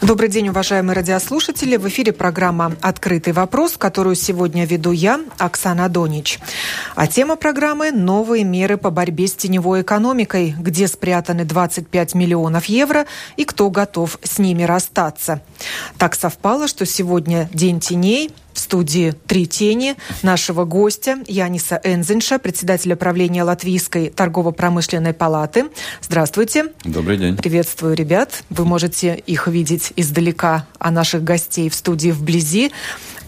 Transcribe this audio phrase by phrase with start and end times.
[0.00, 1.76] Добрый день, уважаемые радиослушатели.
[1.76, 6.38] В эфире программа «Открытый вопрос», которую сегодня веду я, Оксана Донич.
[6.94, 13.06] А тема программы– новые меры по борьбе с теневой экономикой, где спрятаны 25 миллионов евро
[13.36, 15.42] и кто готов с ними расстаться.
[15.98, 22.96] Так совпало, что сегодня День теней– в студии «Три тени» нашего гостя Яниса Энзенша, председателя
[22.96, 25.66] правления Латвийской торгово-промышленной палаты.
[26.02, 26.72] Здравствуйте.
[26.82, 27.36] Добрый день.
[27.36, 28.42] Приветствую ребят.
[28.50, 32.72] Вы можете их видеть издалека, а наших гостей в студии вблизи,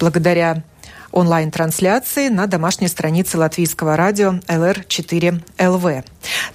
[0.01, 0.65] благодаря
[1.13, 6.05] онлайн-трансляции на домашней странице латвийского радио ЛР4ЛВ.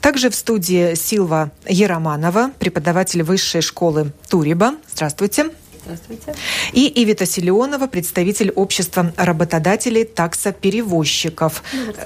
[0.02, 4.76] Также в студии Силва Ероманова, преподаватель высшей школы Туриба.
[4.94, 5.46] Здравствуйте.
[5.86, 6.34] Здравствуйте.
[6.74, 11.62] И Ивита Силионова, представитель общества работодателей таксоперевозчиков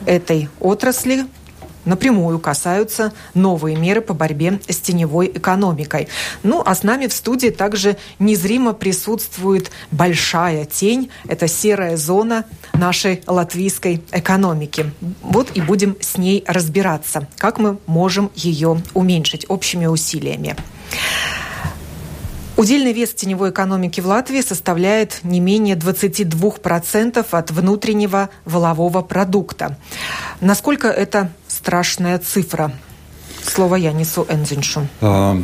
[0.06, 1.26] этой отрасли,
[1.86, 6.10] напрямую касаются новые меры по борьбе с теневой экономикой.
[6.44, 11.10] Ну, а с нами в студии также незримо присутствует большая тень.
[11.28, 12.44] Это серая зона
[12.74, 14.92] нашей латвийской экономики.
[15.22, 20.58] Вот и будем с ней разбираться, как мы можем ее уменьшить общими усилиями.
[22.60, 29.78] Удельный вес теневой экономики в Латвии составляет не менее 22% от внутреннего волового продукта.
[30.42, 32.74] Насколько это страшная цифра?
[33.44, 34.88] Слово я несу Энзиншу.
[35.02, 35.38] А,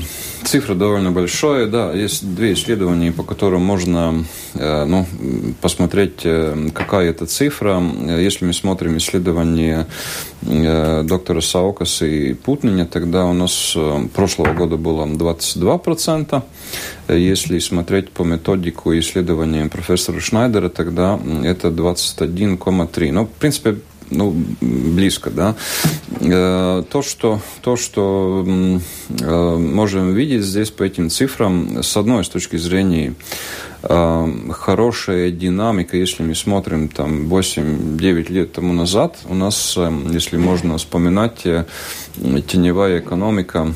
[0.43, 1.91] цифра довольно большая, да.
[1.91, 5.05] Есть две исследования, по которым можно э, ну,
[5.61, 7.81] посмотреть, э, какая это цифра.
[7.81, 9.87] Если мы смотрим исследование
[10.43, 13.75] э, доктора Саукаса и Путниня, тогда у нас
[14.13, 16.41] прошлого года было 22%.
[17.07, 23.11] Если смотреть по методику исследования профессора Шнайдера, тогда это 21,3.
[23.11, 23.77] Ну, в принципе,
[24.09, 25.55] ну, близко, да.
[26.21, 32.29] Э, то, что, то, что э, можем видеть здесь по этим цифрам, с одной с
[32.29, 33.15] точки зрения
[33.83, 39.77] э, хорошая динамика, если мы смотрим там 8-9 лет тому назад, у нас,
[40.09, 41.43] если можно вспоминать,
[42.47, 43.73] теневая экономика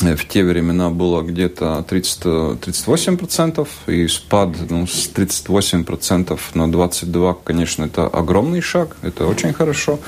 [0.00, 7.84] в те времена было где-то 30, 38%, и спад ну, с 38% на 22%, конечно,
[7.84, 9.98] это огромный шаг, это очень хорошо.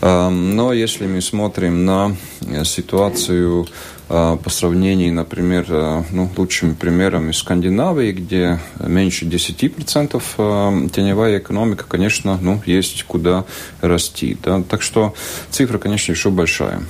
[0.00, 2.16] Но если мы смотрим на
[2.64, 3.66] ситуацию
[4.06, 12.38] а, по сравнению, например, а, ну, лучшими примерами Скандинавии, где меньше 10% теневая экономика, конечно,
[12.40, 13.44] ну, есть куда
[13.80, 14.36] расти.
[14.42, 14.62] Да?
[14.62, 15.14] Так что
[15.50, 16.82] цифра, конечно, еще большая.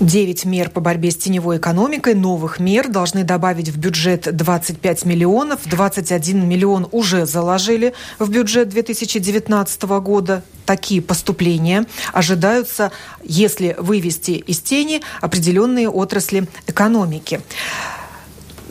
[0.00, 5.60] 9 мер по борьбе с теневой экономикой, новых мер должны добавить в бюджет 25 миллионов.
[5.66, 10.42] 21 миллион уже заложили в бюджет 2019 года.
[10.64, 11.84] Такие поступления
[12.14, 17.42] ожидаются, если вывести из тени определенные отрасли экономики.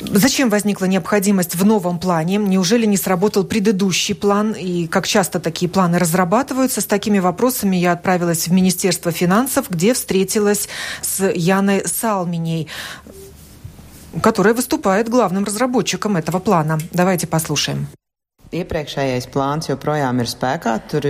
[0.02, 2.38] Зачем возникла необходимость в новом плане?
[2.38, 4.54] Неужели не сработал предыдущий план?
[4.54, 6.82] И как часто такие планы разрабатываются?
[6.82, 10.70] С такими вопросами я отправилась в Министерство финансов, где встретилась
[11.02, 12.68] с Яной Салминей
[14.24, 16.80] которая выступает главным разработчиком этого плана.
[16.92, 17.88] Давайте послушаем.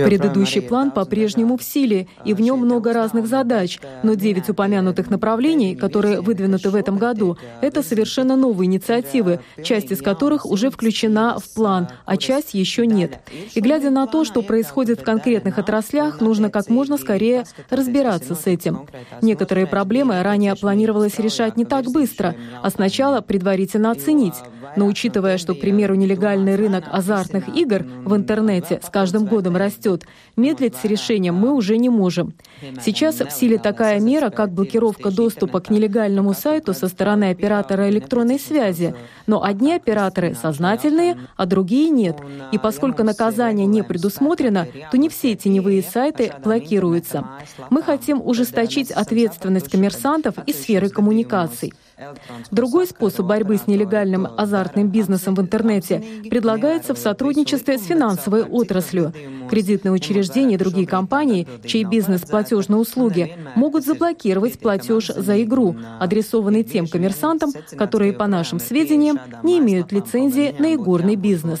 [0.04, 5.74] Предыдущий план по-прежнему в силе, и в нем много разных задач, но девять упомянутых направлений,
[5.74, 11.48] которые выдвинуты в этом году, это совершенно новые инициативы, часть из которых уже включена в
[11.54, 13.18] план, а часть еще нет.
[13.54, 18.46] И глядя на то, что происходит в конкретных отраслях, нужно как можно скорее разбираться с
[18.46, 18.86] этим.
[19.22, 24.34] Некоторые проблемы ранее планировалось решать не так быстро, а сначала предварительно оценить.
[24.76, 30.04] Но учитывая, что, к примеру, нелегальный рынок азартных игр в интернете с каждым годом растет,
[30.36, 32.34] медлить с решением мы уже не можем.
[32.82, 38.38] Сейчас в силе такая мера, как блокировка доступа к нелегальному сайту со стороны оператора электронной
[38.38, 38.94] связи.
[39.26, 42.16] Но одни операторы сознательные, а другие нет.
[42.52, 47.24] И поскольку наказание не предусмотрено, то не все теневые сайты блокируются.
[47.70, 51.72] Мы хотим ужесточить ответственность коммерсантов и сферы коммуникаций.
[52.50, 59.12] Другой способ борьбы с нелегальным азартным бизнесом в интернете предлагается в сотрудничестве с финансовой отраслью.
[59.48, 66.62] Кредитные учреждения и другие компании, чей бизнес– платежные услуги, могут заблокировать платеж за игру, адресованный
[66.62, 71.60] тем коммерсантам, которые, по нашим сведениям, не имеют лицензии на игорный бизнес.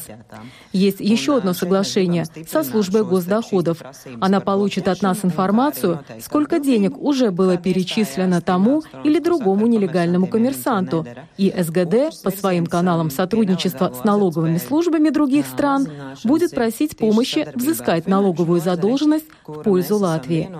[0.72, 3.82] Есть еще одно соглашение со службой госдоходов.
[4.20, 11.06] Она получит от нас информацию, сколько денег уже было перечислено тому или другому нелегальному коммерсанту,
[11.36, 15.88] и СГД по своим каналам сотрудничества с налоговыми службами других стран
[16.24, 20.50] будет просить помощи взыскать налоговую задолженность в пользу Латвии.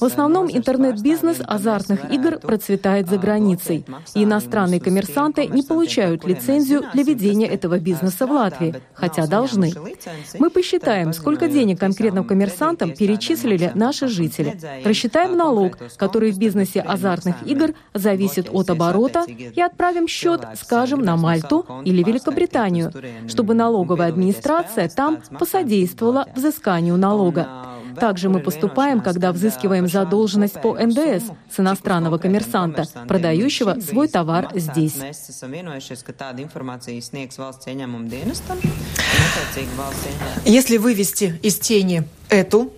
[0.00, 3.84] В основном интернет-бизнес азартных игр процветает за границей,
[4.14, 9.72] и иностранные коммерсанты не получают лицензию для ведения этого бизнеса в Латвии, хотя должны.
[10.38, 14.58] Мы посчитаем, сколько денег конкретным коммерсантам перечислили наши жители.
[14.84, 18.93] Рассчитаем налог, который в бизнесе азартных игр зависит от оборота,
[19.54, 22.92] и отправим счет, скажем, на Мальту или Великобританию,
[23.28, 27.48] чтобы налоговая администрация там посодействовала взысканию налога.
[27.98, 34.96] Также мы поступаем, когда взыскиваем задолженность по НДС с иностранного коммерсанта, продающего свой товар здесь.
[40.44, 42.72] Если вывести из тени эту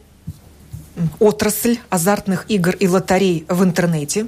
[1.18, 4.26] отрасль азартных игр и лотерей в интернете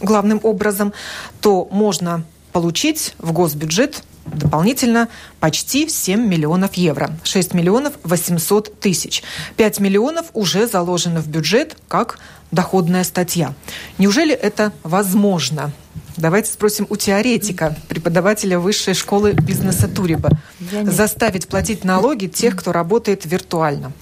[0.00, 0.92] главным образом,
[1.40, 5.08] то можно получить в госбюджет дополнительно
[5.40, 7.10] почти 7 миллионов евро.
[7.24, 9.22] 6 миллионов 800 тысяч.
[9.56, 12.18] 5 миллионов уже заложено в бюджет как
[12.50, 13.54] доходная статья.
[13.98, 15.72] Неужели это возможно?
[16.16, 20.30] Давайте спросим у теоретика, преподавателя высшей школы бизнеса Туриба.
[20.72, 20.90] Не...
[20.90, 23.92] Заставить платить налоги тех, кто работает виртуально.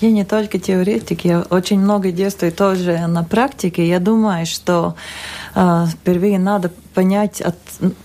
[0.00, 3.86] Я не только теоретик, я очень много действую тоже на практике.
[3.86, 4.96] Я думаю, что
[5.54, 7.56] э, впервые надо понять, от,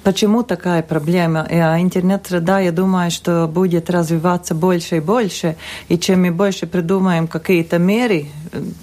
[0.04, 1.48] почему такая проблема.
[1.50, 5.56] И, а интернет-среда, я думаю, что будет развиваться больше и больше.
[5.88, 8.26] И чем мы больше придумаем какие-то меры,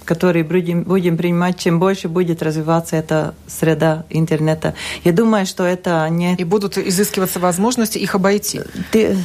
[0.05, 4.73] которые будем, будем принимать, чем больше будет развиваться эта среда интернета.
[5.03, 6.35] Я думаю, что это не...
[6.35, 8.61] И будут изыскиваться возможности их обойти.
[8.91, 9.17] Ты...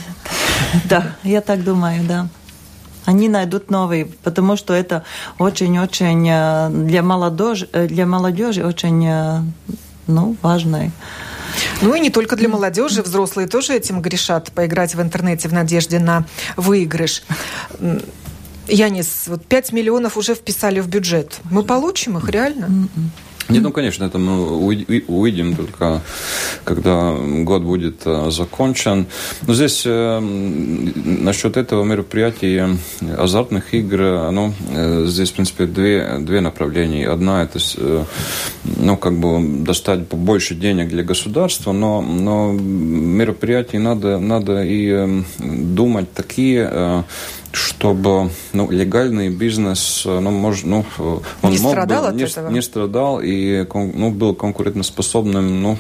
[0.88, 2.29] Да, я так думаю, да.
[3.05, 5.02] Они найдут новые, потому что это
[5.38, 9.40] очень-очень э, для молодежи, э, для молодежи очень э,
[10.07, 10.91] ну, важное.
[11.81, 15.99] Ну и не только для молодежи, взрослые тоже этим грешат, поиграть в интернете в надежде
[15.99, 16.25] на
[16.57, 17.23] выигрыш.
[18.69, 21.41] Янис, вот 5 миллионов уже вписали в бюджет.
[21.45, 22.67] Мы получим их реально?
[22.67, 23.11] М-м.
[23.49, 24.56] Нет, ну, конечно, это мы
[25.06, 26.00] увидим только,
[26.65, 29.06] когда год будет э, закончен.
[29.47, 32.77] Но здесь э, насчет этого мероприятия
[33.19, 34.55] азартных игр, ну,
[35.06, 37.09] здесь, в принципе, две, две направления.
[37.09, 37.59] Одна– это,
[38.65, 46.12] ну, как бы достать побольше денег для государства, но, но мероприятий надо, надо и думать
[46.12, 47.05] такие,
[47.53, 50.85] чтобы ну, легальный бизнес ну, мож, ну,
[51.43, 52.51] он не мог страдал бы, не, этого?
[52.51, 55.63] не страдал и ну, был конкурентоспособным.
[55.63, 55.79] Ну,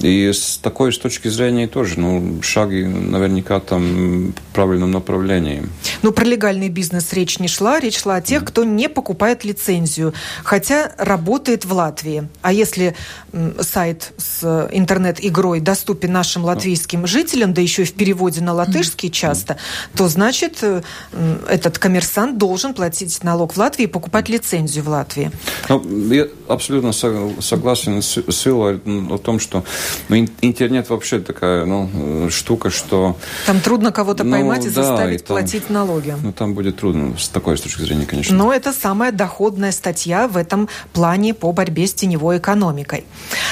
[0.00, 5.62] и с такой с точки зрения тоже ну, шаги наверняка там в правильном направлении.
[6.02, 7.78] Ну, про легальный бизнес речь не шла.
[7.78, 12.28] Речь шла о тех, кто не покупает лицензию, хотя работает в Латвии.
[12.42, 12.96] А если
[13.60, 19.58] сайт с интернет-игрой доступен нашим латвийским жителям, да еще и в переводе на латышский часто,
[19.94, 20.62] то значит
[21.48, 25.30] этот коммерсант должен платить налог в Латвии и покупать лицензию в Латвии.
[25.68, 25.82] Ну,
[26.12, 28.80] я абсолютно согласен с, с Илой
[29.10, 29.64] о том, что
[30.08, 33.16] ну, интернет вообще такая ну, штука, что...
[33.46, 36.14] Там трудно кого-то ну, поймать и да, заставить и там, платить налоги.
[36.22, 38.36] Ну, там будет трудно, с такой с точки зрения, конечно.
[38.36, 43.04] Но это самая доходная статья в этом плане по борьбе с теневой экономикой.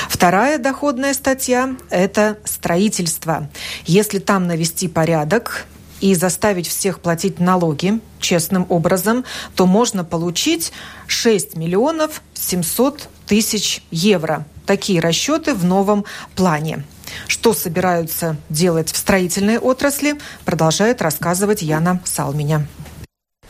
[0.09, 3.49] Вторая доходная статья– это строительство.
[3.87, 5.67] Если там навести порядок,
[6.01, 9.25] и заставить всех платить налоги честным образом,
[9.55, 10.73] то можно получить
[11.07, 14.47] 6 миллионов 700 тысяч евро.
[14.67, 16.05] Такие расчеты в новом
[16.35, 16.85] плане.
[17.27, 22.67] Что собираются делать в строительной отрасли, продолжает рассказывать Яна Салминя.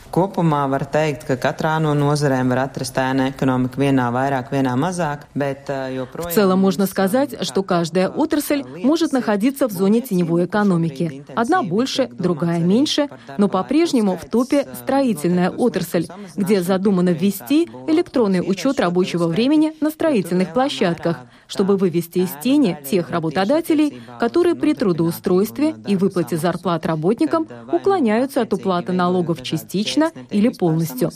[0.09, 5.27] Kopumā var teikt, ka katrā no nozarēm var atrast ēna ekonomika vienā vairāk, vienā mazāk,
[5.37, 6.31] bet joprojām...
[6.31, 11.23] В целом можно сказать, что каждая отрасль может находиться в зоне теневой экономики.
[11.35, 18.79] Одна больше, другая меньше, но по-прежнему в топе строительная отрасль, где задумано ввести электронный учет
[18.79, 21.17] рабочего времени на строительных площадках–
[21.49, 28.53] чтобы вывести из тени тех работодателей, которые при трудоустройстве и выплате зарплат работникам уклоняются от
[28.53, 29.98] уплаты налогов частично
[30.29, 31.11] или полностью.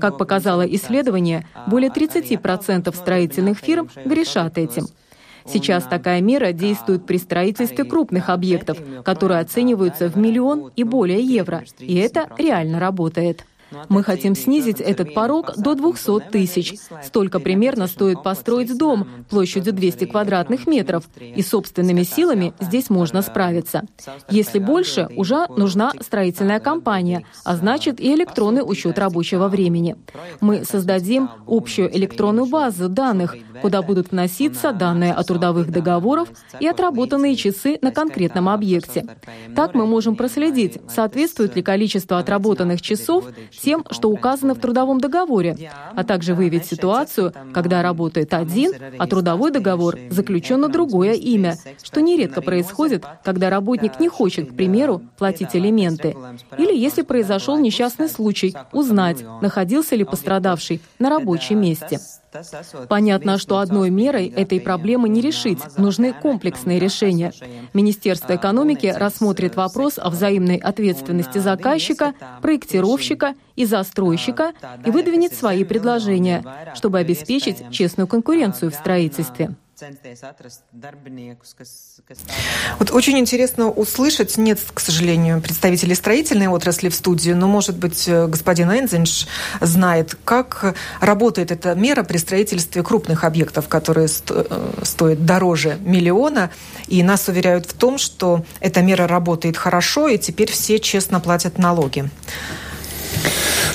[0.00, 4.86] Как показало исследование, более 30% строительных фирм грешат этим.
[5.44, 11.64] Сейчас такая мера действует при строительстве крупных объектов, которые оцениваются в миллион и более евро,
[11.78, 13.44] и это реально работает.
[13.88, 16.74] Мы хотим снизить этот порог до 200 тысяч.
[17.04, 23.84] Столько примерно стоит построить дом площадью 200 квадратных метров, и собственными силами здесь можно справиться.
[24.30, 29.96] Если больше, уже нужна строительная компания, а значит и электронный учет рабочего времени.
[30.40, 36.28] Мы создадим общую электронную базу данных, куда будут вноситься данные о трудовых договорах
[36.60, 39.06] и отработанные часы на конкретном объекте.
[39.54, 43.26] Так мы можем проследить, соответствует ли количество отработанных часов
[43.62, 49.50] тем, что указано в трудовом договоре, а также выявить ситуацию, когда работает один, а трудовой
[49.50, 55.54] договор заключен на другое имя, что нередко происходит, когда работник не хочет, к примеру, платить
[55.54, 56.16] элементы.
[56.58, 62.00] Или если произошел несчастный случай, узнать, находился ли пострадавший на рабочем месте.
[62.88, 65.58] Понятно, что одной мерой этой проблемы не решить.
[65.76, 67.32] Нужны комплексные решения.
[67.74, 74.52] Министерство экономики рассмотрит вопрос о взаимной ответственности заказчика, проектировщика и застройщика
[74.84, 79.54] и выдвинет свои предложения, чтобы обеспечить честную конкуренцию в строительстве.
[82.78, 88.06] Вот очень интересно услышать, нет, к сожалению, представителей строительной отрасли в студии, но, может быть,
[88.06, 89.26] э, господин Энзенш
[89.60, 96.50] знает, как работает эта мера при строительстве крупных объектов, которые сто э, стоят дороже миллиона,
[96.86, 101.58] и нас уверяют в том, что эта мера работает хорошо, и теперь все честно платят
[101.58, 102.10] налоги.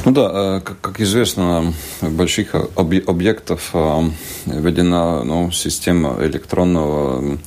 [0.05, 4.09] Ну да, э, как, известно, в больших объектов э,
[4.45, 7.37] введена ну, система электронного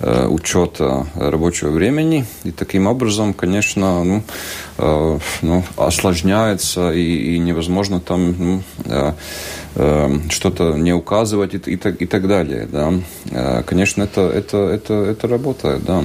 [0.00, 4.22] э, учета рабочего времени, и таким образом, конечно, ну,
[5.42, 8.62] ну, осложняется и, и невозможно там
[9.74, 12.68] ну, что-то не указывать и, и, так, и так далее.
[12.70, 13.62] Да.
[13.62, 16.04] Конечно, это, это, это, это работает, да.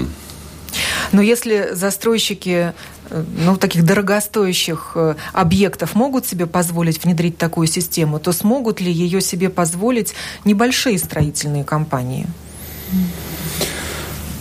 [1.11, 2.73] Но если застройщики
[3.11, 9.21] ну, таких дорогостоящих э, объектов могут себе позволить внедрить такую систему, то смогут ли ее
[9.21, 10.13] себе позволить
[10.45, 12.27] небольшие строительные компании?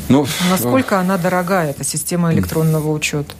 [0.08, 3.34] Ну, Насколько ну, она дорогая, эта система электронного учета?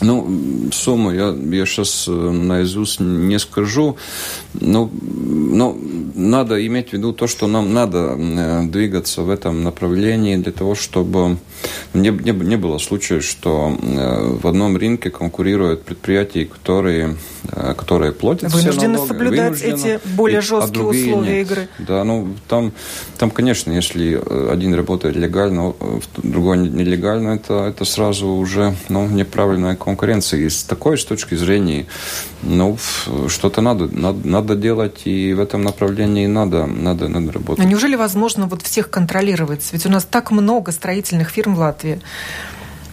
[0.00, 3.96] Ну, сумму я, я сейчас э, наизусть не скажу.
[4.52, 5.76] Но, но
[6.14, 10.74] надо иметь в виду то, что нам надо э, двигаться в этом направлении для того,
[10.74, 11.38] чтобы
[11.94, 17.16] не, не, не было случая, что э, в одном рынке конкурируют предприятия, которые,
[17.76, 21.46] которые платят Вынуждены все налоги, соблюдать вынуждены, эти более жесткие а условия нет.
[21.46, 21.68] игры.
[21.78, 22.72] Да, ну там,
[23.18, 25.74] там, конечно, если один работает легально,
[26.18, 30.48] другой нелегально, это, это сразу уже ну, неправильная конкуренции.
[30.48, 31.86] С такой точки зрения,
[32.42, 32.76] ну,
[33.28, 37.64] что-то надо, надо, надо делать, и в этом направлении надо, надо, надо работать.
[37.64, 39.62] А неужели возможно вот всех контролировать?
[39.72, 42.00] Ведь у нас так много строительных фирм в Латвии.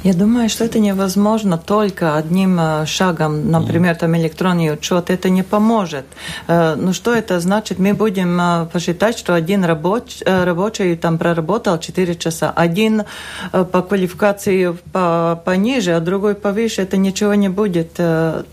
[0.04, 5.44] Я думаю, что это невозможно только одним э, шагом, например, там электронный учет, это не
[5.44, 6.04] поможет.
[6.48, 7.80] Э, ну что это значит?
[7.80, 13.04] Мы будем э, посчитать, что один рабоч, рабочий там проработал 4 часа, один
[13.52, 17.98] по квалификации по, пониже, а другой повыше, это ничего не будет.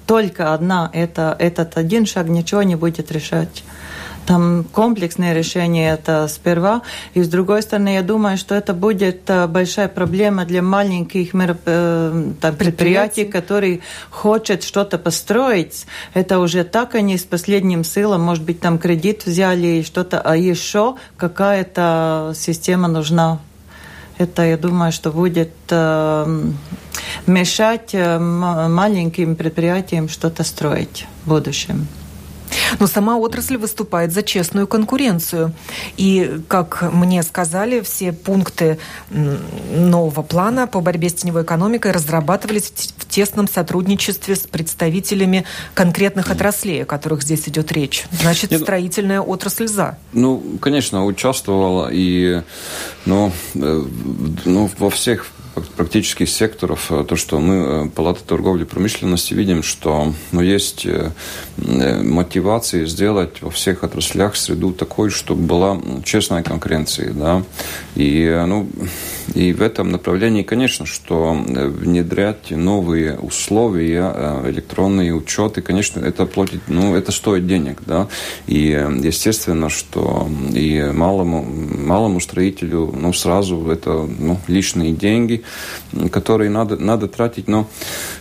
[0.07, 3.65] Только одна, это, этот один шаг ничего не будет решать.
[4.27, 6.83] Там комплексное решение это сперва.
[7.15, 12.33] И с другой стороны, я думаю, что это будет э, большая проблема для маленьких э,
[12.41, 15.87] там, предприятий, которые хотят что-то построить.
[16.15, 20.37] Это уже так они с последним силом, может быть, там кредит взяли и что-то, а
[20.37, 23.41] еще какая-то система нужна
[24.21, 26.51] это, я думаю, что будет э,
[27.27, 31.87] мешать э, маленьким предприятиям что-то строить в будущем.
[32.79, 35.53] Но сама отрасль выступает за честную конкуренцию.
[35.97, 38.79] И, как мне сказали, все пункты
[39.11, 46.83] нового плана по борьбе с теневой экономикой разрабатывались в тесном сотрудничестве с представителями конкретных отраслей,
[46.83, 48.07] о которых здесь идет речь.
[48.13, 49.99] Значит, Нет, ну, строительная отрасль за.
[50.13, 52.43] Ну, конечно, участвовала и
[53.07, 53.85] ну, э,
[54.45, 55.27] ну, во всех
[55.77, 60.87] практических секторов, э, то, что мы, э, Палата торговли и промышленности, видим, что ну, есть
[60.87, 61.11] э,
[61.57, 67.13] мотивации сделать во всех отраслях среду такой, чтобы была честная конкуренция.
[67.13, 67.43] Да?
[67.95, 68.69] И, ну,
[69.35, 76.95] и в этом направлении, конечно, что внедрять новые условия, электронные учеты, конечно, это платит, ну,
[76.95, 77.79] это стоит денег.
[77.87, 78.09] Да?
[78.47, 78.67] И
[79.03, 86.77] естественно, что и малому, малому строителю ну, сразу это ну, лишние деньги, рублей, которые надо,
[86.77, 87.49] надо тратить.
[87.49, 87.69] Но,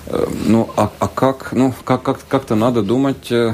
[0.07, 3.53] э, ну, а, а как, ну, как, как, как-то надо думать э,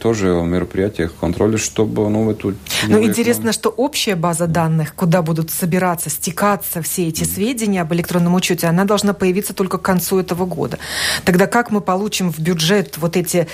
[0.00, 2.54] тоже о мероприятиях контроля, чтобы ну, эту...
[2.88, 8.34] Ну, интересно, что общая база данных, куда будут собираться, стекаться все эти сведения об электронном
[8.34, 10.78] учете, она должна появиться только к концу этого года.
[11.24, 13.46] Тогда как мы получим в бюджет вот эти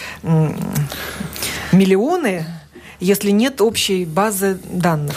[1.73, 2.47] миллионы,
[3.01, 5.17] если нет общей базы данных?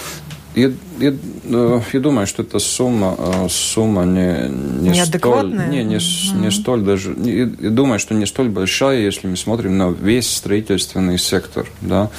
[0.53, 1.13] Я, я,
[1.46, 4.50] э, я думаю, что эта сумма, э, сумма не,
[4.89, 6.41] не столь, не, не, mm-hmm.
[6.41, 10.29] не столь даже, я, я думаю, что не столь большая, если мы смотрим на весь
[10.29, 12.10] строительственный сектор, да,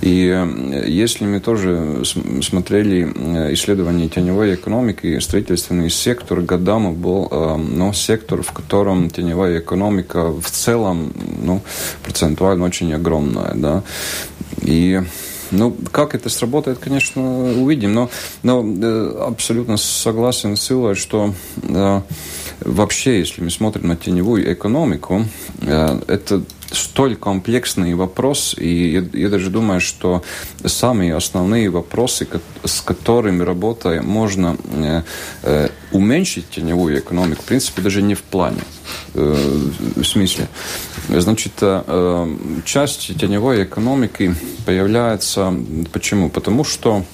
[0.00, 2.04] и э, если мы тоже
[2.42, 3.02] смотрели
[3.54, 11.12] исследования теневой экономики, строительственный сектор годами был, ну, сектор, в котором теневая экономика в целом,
[11.42, 11.62] ну,
[12.04, 13.82] процентуально очень огромная, да,
[14.62, 15.02] и
[15.52, 17.22] ну, как это сработает, конечно,
[17.62, 17.94] увидим.
[17.94, 18.10] Но,
[18.42, 22.00] но э, абсолютно согласен с Илой, что э,
[22.60, 25.26] вообще, если мы смотрим на теневую экономику,
[25.60, 26.42] э, это
[26.72, 30.22] столь комплексный вопрос, и я, я даже думаю, что
[30.64, 32.26] самые основные вопросы,
[32.64, 35.02] с которыми работая, можно э,
[35.42, 38.62] э, уменьшить теневую экономику, в принципе, даже не в плане,
[39.14, 40.48] э, в смысле.
[41.08, 44.34] Значит, э, э часть теневой экономики
[44.66, 45.54] появляется
[45.92, 46.30] почему?
[46.30, 47.04] Потому что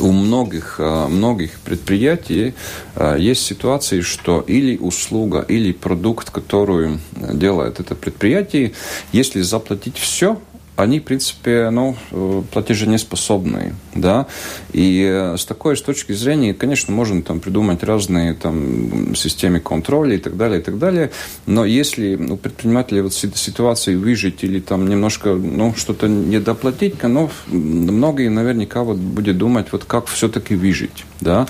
[0.00, 2.54] у многих, э, многих предприятий
[2.96, 8.72] э, есть ситуации, что или услуга, или продукт, которую делает это предприятие,
[9.12, 10.38] если заплатить все,
[10.76, 14.26] они, в принципе, ну, э, платеженеспособные, да,
[14.72, 20.16] и э, с такой с точки зрения, конечно, можно там придумать разные там системы контроля
[20.16, 21.12] и так далее, и так далее,
[21.46, 28.28] но если у предпринимателя вот ситуации выжить или там немножко, ну, что-то недоплатить, ну, многие
[28.28, 31.46] наверняка вот будет думать, вот как все-таки выжить, да,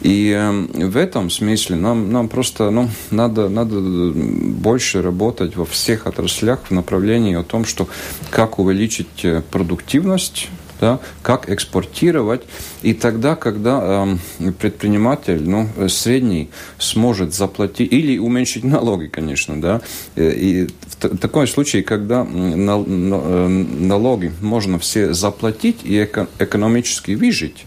[0.00, 0.50] и э,
[0.86, 6.70] в этом смысле нам, нам просто, ну, надо, надо больше работать во всех отраслях в
[6.72, 7.86] направлении о том, что
[8.30, 10.48] как увеличить э, продуктивность,
[10.80, 12.42] да, как экспортировать.
[12.82, 14.06] И тогда, когда
[14.40, 19.80] э, предприниматель, ну, средний, сможет заплатить, или уменьшить налоги, конечно, да,
[20.16, 20.68] э, и
[21.00, 27.66] в таком случае, когда на, на, э, налоги можно все заплатить и эко, экономически выжить,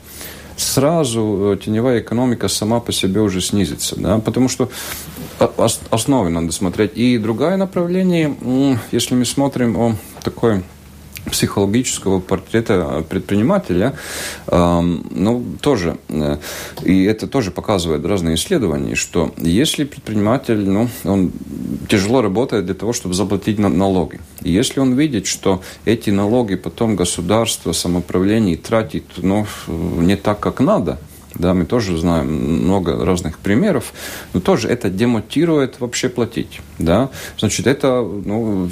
[0.57, 4.69] сразу теневая экономика сама по себе уже снизится, да, потому что
[5.91, 6.91] основе надо смотреть.
[6.95, 8.35] И другое направление,
[8.91, 10.63] если мы смотрим о такой
[11.31, 13.93] психологического портрета предпринимателя,
[14.47, 16.37] ну, тоже, э,
[16.83, 21.31] и это тоже показывает разные исследования, что если предприниматель, ну, он
[21.89, 26.95] тяжело работает для того, чтобы заплатить налоги, и если он видит, что эти налоги потом
[26.95, 30.99] государство, самоуправление тратит, ну, не так, как надо,
[31.35, 32.27] да, мы тоже знаем
[32.63, 33.93] много разных примеров,
[34.33, 37.09] но тоже это демотирует вообще платить, да.
[37.37, 38.69] Значит, это ну,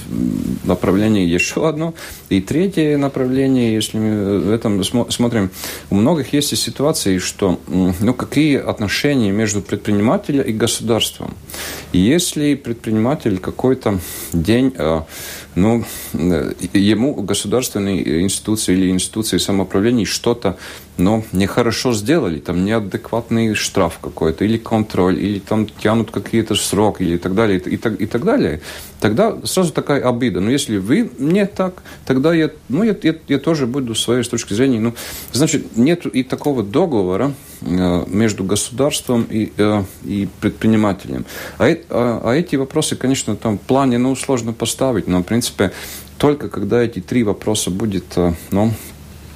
[0.64, 1.94] направление еще одно.
[2.30, 5.52] И третье направление, если мы в этом смотрим,
[5.90, 11.36] у многих есть и ситуации, что, ну, какие отношения между предпринимателем и государством.
[11.94, 14.00] Если предприниматель какой-то
[14.34, 14.74] день
[15.56, 20.58] ну, э, ему государственные институции или институции самоуправления что-то
[20.98, 27.18] ну, нехорошо сделали, там неадекватный штраф какой-то, или контроль, или там тянут какие-то сроки, или
[27.18, 28.62] так далее, и так, и так далее,
[29.00, 30.40] тогда сразу такая обида.
[30.40, 34.24] Но если вы не так, тогда я, ну, я, я, я тоже буду с своей
[34.24, 34.94] точки зрения, ну,
[35.34, 41.26] значит, нет и такого договора э, между государством и, э, и предпринимателем.
[41.58, 45.45] А, а, а эти вопросы, конечно, там в плане, ну, сложно поставить, но, в принципе,
[46.18, 48.74] только когда эти три вопроса будет, э, ну,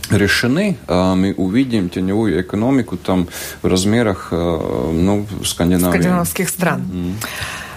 [0.10, 3.28] решены, а мы увидим теневую экономику там
[3.62, 5.92] в размерах э, ну, Скандинавии.
[5.92, 6.82] скандинавских стран.
[6.92, 7.14] Mm.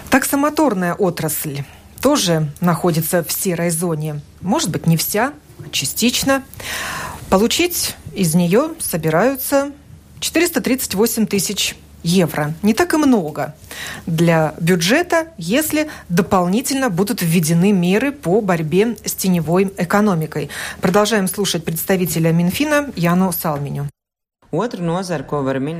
[0.09, 1.63] Таксомоторная отрасль
[2.01, 4.21] тоже находится в серой зоне.
[4.41, 5.33] Может быть, не вся,
[5.71, 6.43] частично.
[7.29, 9.71] Получить из нее собираются
[10.19, 12.53] 438 тысяч евро.
[12.61, 13.55] Не так и много
[14.05, 20.49] для бюджета, если дополнительно будут введены меры по борьбе с теневой экономикой.
[20.81, 23.89] Продолжаем слушать представителя Минфина Яну Салминю.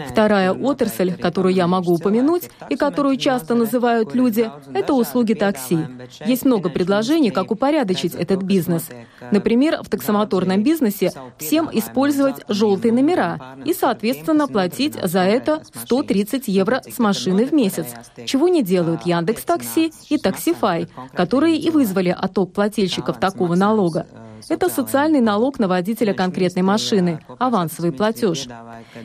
[0.09, 5.77] Вторая отрасль, которую я могу упомянуть и которую часто называют люди, это услуги такси.
[6.25, 8.89] Есть много предложений, как упорядочить этот бизнес.
[9.29, 16.81] Например, в таксомоторном бизнесе всем использовать желтые номера и, соответственно, платить за это 130 евро
[16.89, 17.85] с машины в месяц,
[18.25, 24.07] чего не делают Яндекс Такси и Таксифай, которые и вызвали отток плательщиков такого налога.
[24.49, 28.47] Это социальный налог на водителя конкретной машины, авансовый платеж.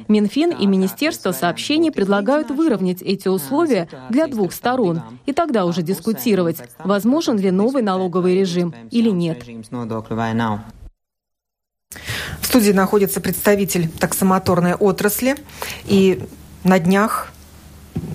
[0.08, 6.58] Минфин и Министерство сообщений предлагают выровнять эти условия для двух сторон, и тогда уже дискутировать,
[6.78, 9.44] возможен ли новый налоговый режим или нет.
[12.40, 15.36] В студии находится представитель таксомоторной отрасли,
[15.86, 16.22] и
[16.64, 17.32] на днях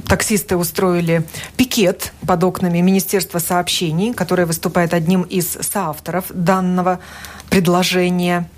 [0.08, 1.24] таксисты устроили
[1.58, 7.00] пикет под окнами Министерства сообщений, которое выступает одним из соавторов данного
[7.50, 8.50] предложения.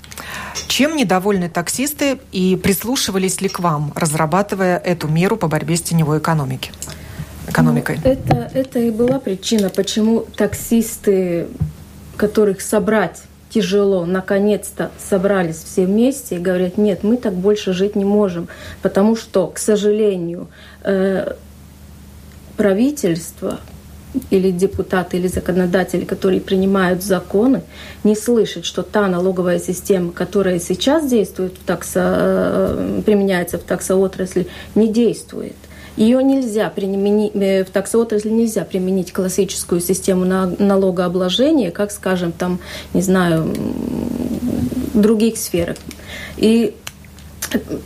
[0.68, 6.20] Чем недовольны таксисты и прислушивались ли к вам, разрабатывая эту меру по борьбе с теневой
[6.20, 6.72] экономики?
[7.48, 8.00] экономикой?
[8.04, 11.48] Ну, это, это и была причина, почему таксисты,
[12.18, 18.04] которых собрать тяжело, наконец-то собрались все вместе и говорят, нет, мы так больше жить не
[18.04, 18.50] можем,
[18.82, 20.50] потому что, к сожалению,
[20.84, 21.34] э,
[22.58, 23.60] правительство
[24.30, 27.62] или депутаты, или законодатели, которые принимают законы,
[28.04, 34.48] не слышат, что та налоговая система, которая сейчас действует в таксо, э, применяется в таксоотрасли,
[34.76, 35.56] не действует.
[35.98, 42.60] Ее нельзя применить, э, в таксоотрасли нельзя применить классическую систему налогообложения, как, скажем, там,
[42.94, 43.54] не знаю,
[44.94, 45.78] других сферах.
[46.38, 46.76] И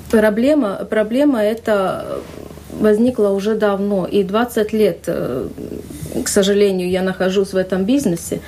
[0.10, 2.22] проблема, проблема это
[2.80, 4.06] возникла уже давно.
[4.06, 5.48] И 20 лет, э,
[6.24, 8.40] к сожалению, я нахожусь в этом бизнесе.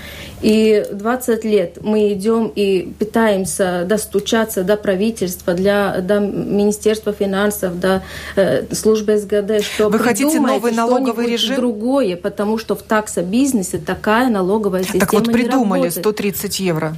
[0.41, 8.04] И 20 лет мы идем и пытаемся достучаться до правительства, для, до Министерства финансов, до
[8.36, 11.56] э, службы СГД, что Вы хотите новый налоговый режим?
[11.56, 16.95] другое, потому что в таксобизнесе такая налоговая система Так вот придумали 130 евро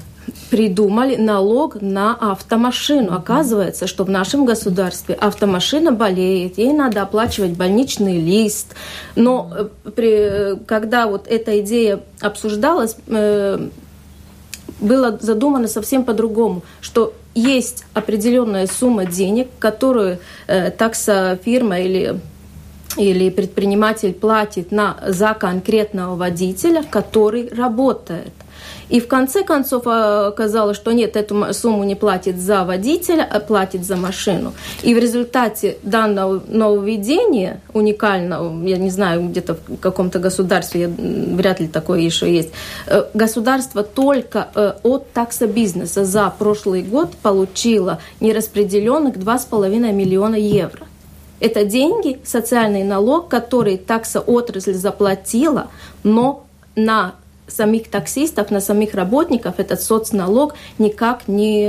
[0.49, 3.13] придумали налог на автомашину.
[3.13, 8.75] Оказывается, что в нашем государстве автомашина болеет, ей надо оплачивать больничный лист.
[9.15, 12.95] Но э, при, когда вот эта идея обсуждалась,
[13.33, 13.69] э,
[14.79, 22.19] было задумано совсем по-другому, что есть определенная сумма денег, которую э, таксофирма или
[22.95, 28.33] или предприниматель платит на, за конкретного водителя, который работает.
[28.89, 33.39] И в конце концов а, оказалось, что нет, эту сумму не платит за водителя, а
[33.39, 34.53] платит за машину.
[34.83, 41.67] И в результате данного нововведения, уникального, я не знаю, где-то в каком-то государстве, вряд ли
[41.67, 42.51] такое еще есть,
[42.87, 50.85] э, государство только э, от таксобизнеса за прошлый год получило нераспределенных 2,5 миллиона евро.
[51.39, 55.67] Это деньги, социальный налог, который таксоотрасль заплатила,
[56.03, 57.15] но на
[57.47, 61.67] самих таксистов, на самих работников этот соцналог никак не...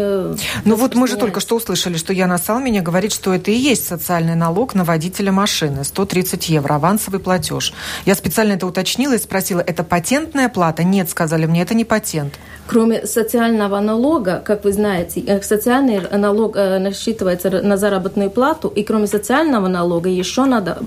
[0.65, 3.87] Ну вот мы же только что услышали, что Яна Салминя говорит, что это и есть
[3.87, 7.73] социальный налог на водителя машины, 130 евро, авансовый платеж.
[8.07, 10.85] Я специально это уточнила и спросила, это патентная плата?
[10.85, 12.35] Нет, сказали мне, это не патент.
[12.67, 18.85] Кроме социального налога, как вы знаете, э, социальный налог э, насчитывается на заработную плату, и
[18.85, 20.79] кроме социального налога еще надо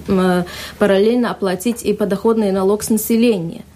[0.80, 3.62] параллельно оплатить и подоходный налог с населения–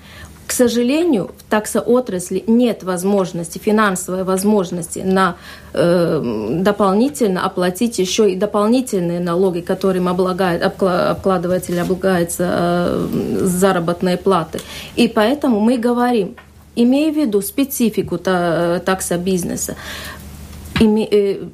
[0.52, 5.38] к сожалению, в таксоотрасли нет возможности, финансовой возможности на
[5.72, 14.60] э, дополнительно оплатить еще и дополнительные налоги, которым облагает, обкладыватель облагается э, заработной платы.
[14.98, 16.36] И поэтому мы говорим,
[16.76, 19.78] имея в виду специфику та, таксобизнеса,
[20.82, 21.46] име, э,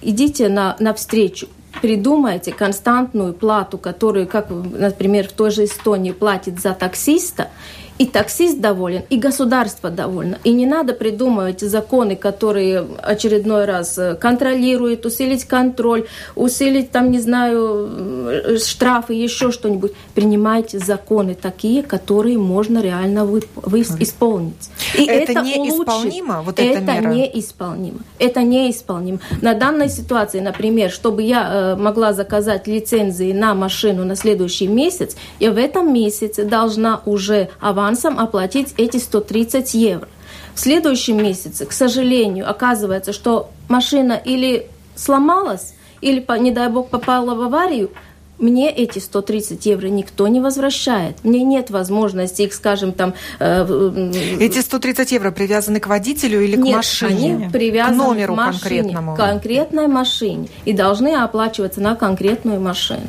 [0.00, 1.48] идите на, навстречу,
[1.82, 7.48] придумайте константную плату, которую, как, например, в той же Эстонии платит за таксиста,
[7.98, 10.38] и таксист доволен, и государство довольно.
[10.44, 17.20] И не надо придумывать законы, которые очередной раз э, контролируют, усилить контроль, усилить там, не
[17.20, 17.88] знаю,
[18.28, 19.92] э, штрафы, еще что-нибудь.
[20.14, 24.70] Принимайте законы такие, которые можно реально вы, вы исполнить.
[24.98, 26.42] И это, это неисполнимо?
[26.42, 27.14] Вот эта это мера?
[27.14, 27.98] неисполнимо.
[28.18, 29.20] Это неисполнимо.
[29.40, 35.16] На данной ситуации, например, чтобы я э, могла заказать лицензии на машину на следующий месяц,
[35.38, 40.08] я в этом месяце должна уже авансом авансом оплатить эти 130 евро.
[40.54, 47.34] В следующем месяце, к сожалению, оказывается, что машина или сломалась, или, не дай бог, попала
[47.34, 47.90] в аварию,
[48.38, 51.22] мне эти 130 евро никто не возвращает.
[51.22, 53.14] Мне нет возможности их, скажем, там...
[53.38, 57.34] Э, эти 130 евро привязаны к водителю или нет, к машине?
[57.36, 59.16] они привязаны к номеру к машине, конкретному.
[59.16, 60.48] конкретной машине.
[60.64, 63.06] И должны оплачиваться на конкретную машину.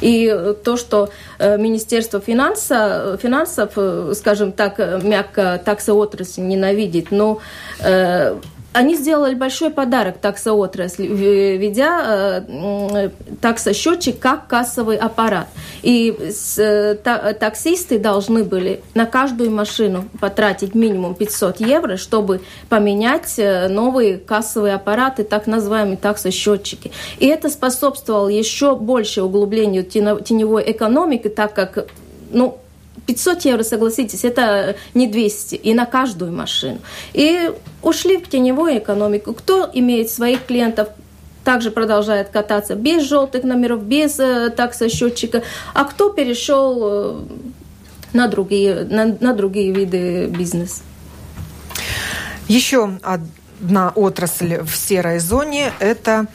[0.00, 7.40] И то, что э, Министерство финанса, финансов, э, скажем так, мягко таксоотрасль ненавидит, но
[7.80, 8.36] э,
[8.76, 13.10] они сделали большой подарок таксоотрасли, ведя э,
[13.40, 15.48] таксосчетчик как кассовый аппарат.
[15.82, 23.40] И с, та, таксисты должны были на каждую машину потратить минимум 500 евро, чтобы поменять
[23.70, 26.92] новые кассовые аппараты, так называемые таксосчетчики.
[27.18, 31.86] И это способствовало еще больше углублению теневой экономики, так как
[32.30, 32.58] ну,
[33.06, 36.78] 500 евро, согласитесь, это не 200, и на каждую машину.
[37.12, 39.34] И ушли в теневую экономику.
[39.34, 40.88] Кто имеет своих клиентов,
[41.44, 45.42] также продолжает кататься без желтых номеров, без э, таксосчетчика,
[45.74, 47.24] а кто перешел э,
[48.12, 50.82] на другие, на, на другие виды бизнеса.
[52.48, 56.26] Еще одна отрасль в серой зоне– это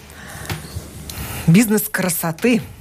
[1.47, 2.61] бизнес красоты–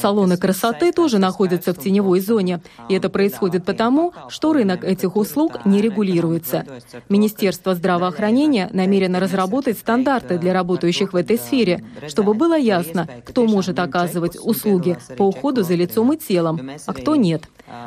[0.00, 5.64] Салоны красоты тоже находятся в теневой зоне, и это происходит потому, что рынок этих услуг
[5.64, 6.64] не регулируется.
[7.08, 13.78] Министерство здравоохранения намерено разработать стандарты для работающих в этой сфере, чтобы было ясно, кто может
[13.78, 17.44] оказывать услуги по уходу за лицом и телом, а кто нет.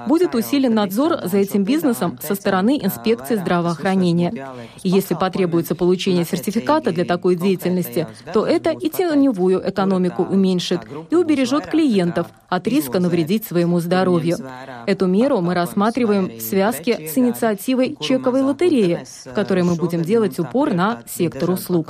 [0.07, 4.47] Будет усилен надзор за этим бизнесом со стороны инспекции здравоохранения.
[4.83, 11.15] И если потребуется получение сертификата для такой деятельности, то это и теневую экономику уменьшит и
[11.15, 14.37] убережет клиентов от риска навредить своему здоровью.
[14.85, 20.39] Эту меру мы рассматриваем в связке с инициативой чековой лотереи, в которой мы будем делать
[20.39, 21.87] упор на сектор услуг.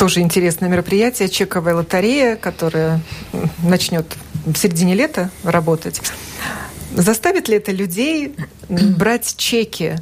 [0.00, 3.02] Тоже интересное мероприятие, чековая лотерея, которая
[3.62, 4.06] начнет
[4.46, 6.00] в середине лета работать.
[6.94, 8.34] Заставит ли это людей
[8.70, 9.96] брать чеки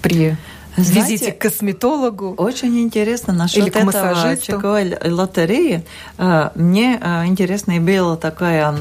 [0.00, 0.36] при
[0.76, 2.34] знаете, визите к косметологу.
[2.34, 5.84] Очень интересно насчет или к этого чековой лотереи.
[6.18, 8.74] А, мне а, интересно и было такая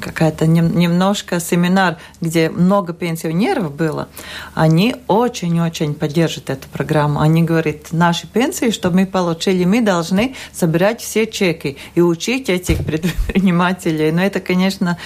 [0.00, 4.08] какая-то немножко семинар, где много пенсионеров было.
[4.54, 7.20] Они очень-очень поддерживают эту программу.
[7.20, 12.84] Они говорят, наши пенсии, чтобы мы получили, мы должны собирать все чеки и учить этих
[12.84, 14.10] предпринимателей.
[14.10, 14.98] Но это, конечно,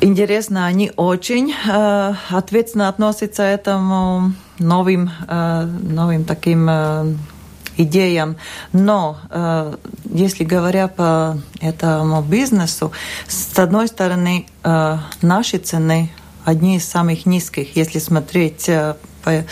[0.00, 6.68] интересно, они очень э, ответственно относятся к этому новым, новым таким
[7.76, 8.36] идеям.
[8.72, 9.18] Но
[10.10, 12.92] если говоря по этому бизнесу,
[13.26, 16.10] с одной стороны, э, наши цены
[16.44, 18.94] одни из самых низких, если смотреть э,
[19.28, 19.44] по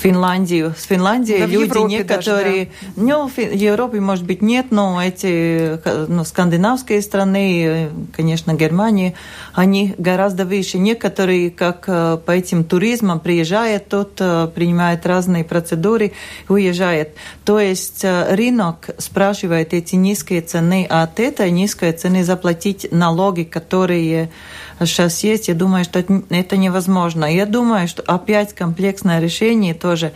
[0.00, 0.74] Финляндию.
[0.78, 3.02] С Финляндией да, люди Европе некоторые, даже, да.
[3.02, 5.78] ну, в Европе, может быть, нет, но эти
[6.08, 9.14] ну, скандинавские страны, конечно, Германия,
[9.52, 10.78] они гораздо выше.
[10.78, 16.12] Некоторые, как э, по этим туризмам, приезжают тут, э, принимают разные процедуры,
[16.48, 17.10] уезжают.
[17.44, 23.42] То есть э, рынок спрашивает эти низкие цены, а от этой низкой цены заплатить налоги,
[23.42, 24.30] которые
[24.86, 27.24] сейчас есть, я думаю, что это невозможно.
[27.24, 30.12] Я думаю, что опять комплексное решение тоже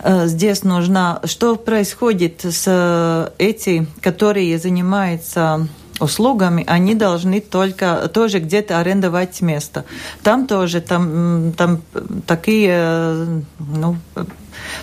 [0.00, 1.20] э, здесь нужно.
[1.24, 5.66] Что происходит с э, этими, которые занимаются
[5.98, 9.86] услугами, они должны только тоже где-то арендовать место.
[10.22, 11.80] Там тоже, там, там
[12.26, 13.96] такие, ну,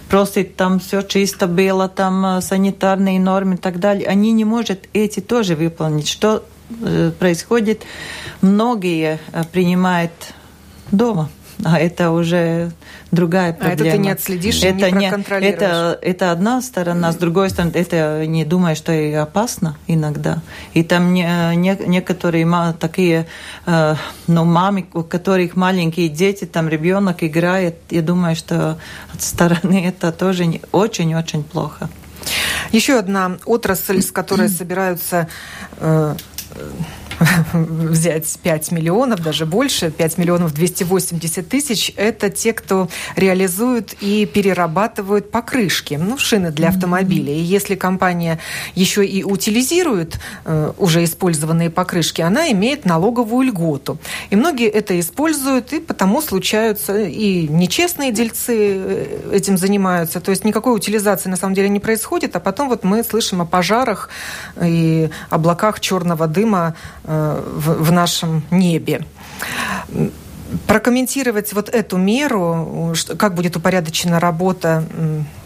[0.10, 4.08] просит там все чисто было, там э, санитарные нормы и так далее.
[4.08, 6.08] Они не могут эти тоже выполнить.
[6.08, 6.53] Что Э,
[7.20, 7.84] происходит,
[8.42, 10.12] многие э, принимают
[10.92, 11.30] дома.
[11.64, 12.72] А это уже
[13.12, 13.82] другая проблема.
[13.84, 15.56] А это ты не отследишь это не проконтролируешь.
[15.56, 20.42] Это, это одна сторона, с другой стороны, это не думаю, что и опасно иногда.
[20.74, 22.46] И там не, не, некоторые
[22.80, 23.28] такие,
[23.66, 23.96] э,
[24.28, 28.78] ну, мамы, у которых маленькие дети, там ребенок играет, я думаю, что
[29.14, 31.90] от стороны это тоже очень-очень плохо.
[32.72, 35.28] Еще одна отрасль, с которой собираются
[36.56, 36.72] Uh,
[37.54, 45.32] взять 5 миллионов, даже больше, 5 миллионов 280 тысяч, это те, кто реализуют и перерабатывают
[45.32, 47.40] покрышки, ну, шины для автомобилей.
[47.40, 48.40] И если компания
[48.76, 53.98] еще и утилизирует э, уже использованные покрышки, она имеет налоговую льготу.
[54.30, 60.20] И многие это используют, и потому случаются и нечестные дельцы э, этим занимаются.
[60.20, 63.46] То есть никакой утилизации на самом деле не происходит, а потом вот мы слышим о
[63.46, 64.10] пожарах
[64.62, 69.06] и облаках черного дыма в, в нашем небе.
[70.68, 74.84] Прокомментировать вот эту меру, как будет упорядочена работа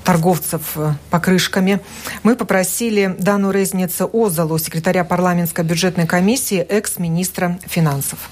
[0.08, 1.82] торговцев э, покрышками,
[2.24, 8.30] мы попросили Дану Резницу Озалу, секретаря парламентской бюджетной комиссии, экс-министра финансов.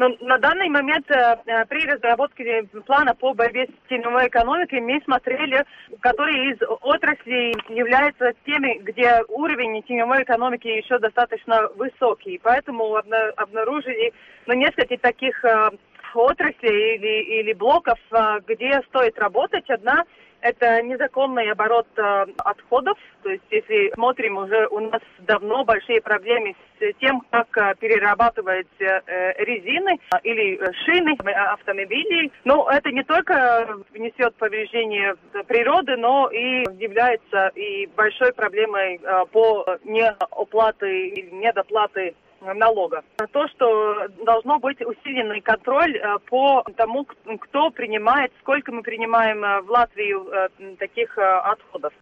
[0.00, 4.98] Но на данный момент э, э, при разработке плана по борьбе с теневой экономикой мы
[5.04, 5.62] смотрели,
[6.00, 12.40] которые из отраслей являются теми, где уровень теневой экономики еще достаточно высокий.
[12.42, 12.96] Поэтому
[13.36, 14.14] обнаружили
[14.46, 15.68] ну, несколько таких э,
[16.14, 17.98] отраслей или, или блоков,
[18.46, 19.68] где стоит работать.
[19.68, 20.04] Одна
[20.42, 22.98] это незаконный оборот э, отходов.
[23.22, 28.66] То есть, если смотрим, уже у нас давно большие проблемы с тем, как э, перерабатывать
[28.78, 32.32] э, резины или шины автомобилей.
[32.44, 35.14] Но это не только несет повреждение
[35.46, 39.00] природы, но и является и большой проблемой
[39.32, 43.02] по неоплаты или недоплаты налога.
[43.32, 49.62] То, что должно быть усиленный контроль э, по тому, кто принимает, сколько мы принимаем э,
[49.62, 50.48] в Латвию э,
[50.78, 51.92] таких отходов.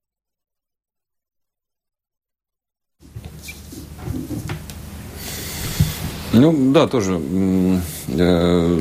[6.33, 7.18] Ну да, тоже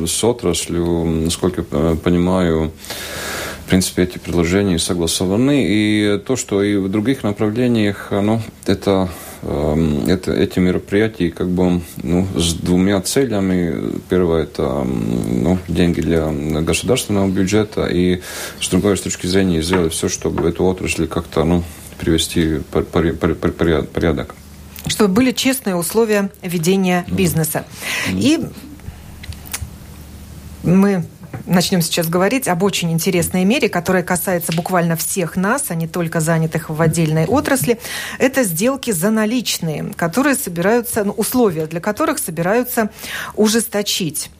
[0.06, 2.70] с отраслью, насколько я понимаю,
[3.64, 5.64] в принципе, эти предложения согласованы.
[5.66, 9.08] И то, что и в других направлениях, ну, это
[9.42, 14.00] это, эти мероприятия как бы ну, с двумя целями.
[14.08, 16.28] Первое– это ну, деньги для
[16.60, 18.20] государственного бюджета, и
[18.60, 21.62] с другой с точки зрения сделать все, чтобы эту отрасль как-то ну,
[21.98, 22.62] привести в
[23.92, 24.34] порядок.
[24.86, 27.64] Чтобы были честные условия ведения бизнеса.
[28.08, 28.40] И
[30.62, 31.04] мы
[31.46, 36.20] начнем сейчас говорить об очень интересной мере, которая касается буквально всех нас, а не только
[36.20, 37.78] занятых в отдельной отрасли.
[38.18, 42.90] Это сделки за наличные, которые собираются, ну, условия для которых собираются
[43.34, 44.30] ужесточить.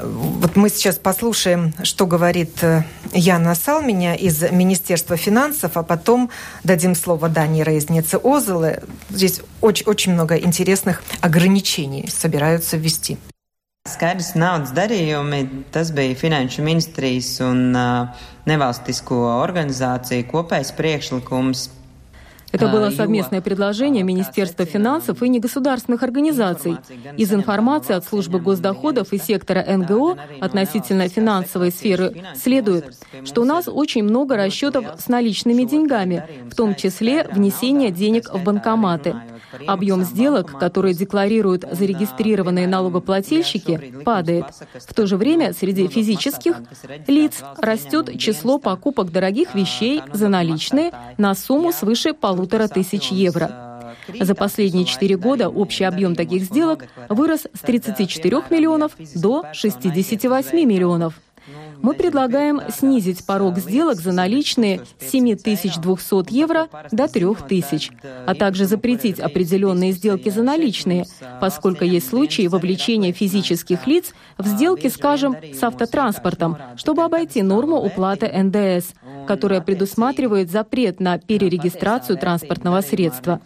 [0.00, 6.30] Вот мы сейчас послушаем, что говорит э, Яна Салменя из Министерства финансов, а потом
[6.64, 8.82] дадим слово Дани Рейзнице Озелы.
[9.08, 13.18] Здесь очень, очень много интересных ограничений собираются ввести.
[13.84, 21.66] Skaidrs naudas darījumi, tas bija Finanšu ministrijas un uh, nevalstisko organizāciju kopējs priekšlikums
[22.54, 26.76] Это было совместное предложение Министерства финансов и негосударственных организаций.
[27.16, 33.64] Из информации от службы госдоходов и сектора НГО относительно финансовой сферы следует, что у нас
[33.66, 39.16] очень много расчетов с наличными деньгами, в том числе внесение денег в банкоматы.
[39.66, 44.46] Объем сделок, которые декларируют зарегистрированные налогоплательщики, падает.
[44.74, 46.56] В то же время среди физических
[47.06, 53.74] лиц растет число покупок дорогих вещей за наличные на сумму свыше полутора тысяч евро.
[54.20, 61.14] За последние четыре года общий объем таких сделок вырос с 34 миллионов до 68 миллионов
[61.84, 67.90] мы предлагаем снизить порог сделок за наличные с 7200 евро до 3000,
[68.26, 71.04] а также запретить определенные сделки за наличные,
[71.42, 78.32] поскольку есть случаи вовлечения физических лиц в сделки, скажем, с автотранспортом, чтобы обойти норму уплаты
[78.32, 78.94] НДС,
[79.26, 83.42] которая предусматривает запрет на перерегистрацию транспортного средства.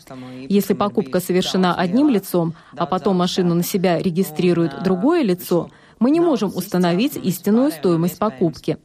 [0.48, 5.70] Если покупка совершена одним лицом, а потом машину на себя регистрирует другое лицо,
[6.00, 8.78] мы не можем установить истинную стоимость покупки.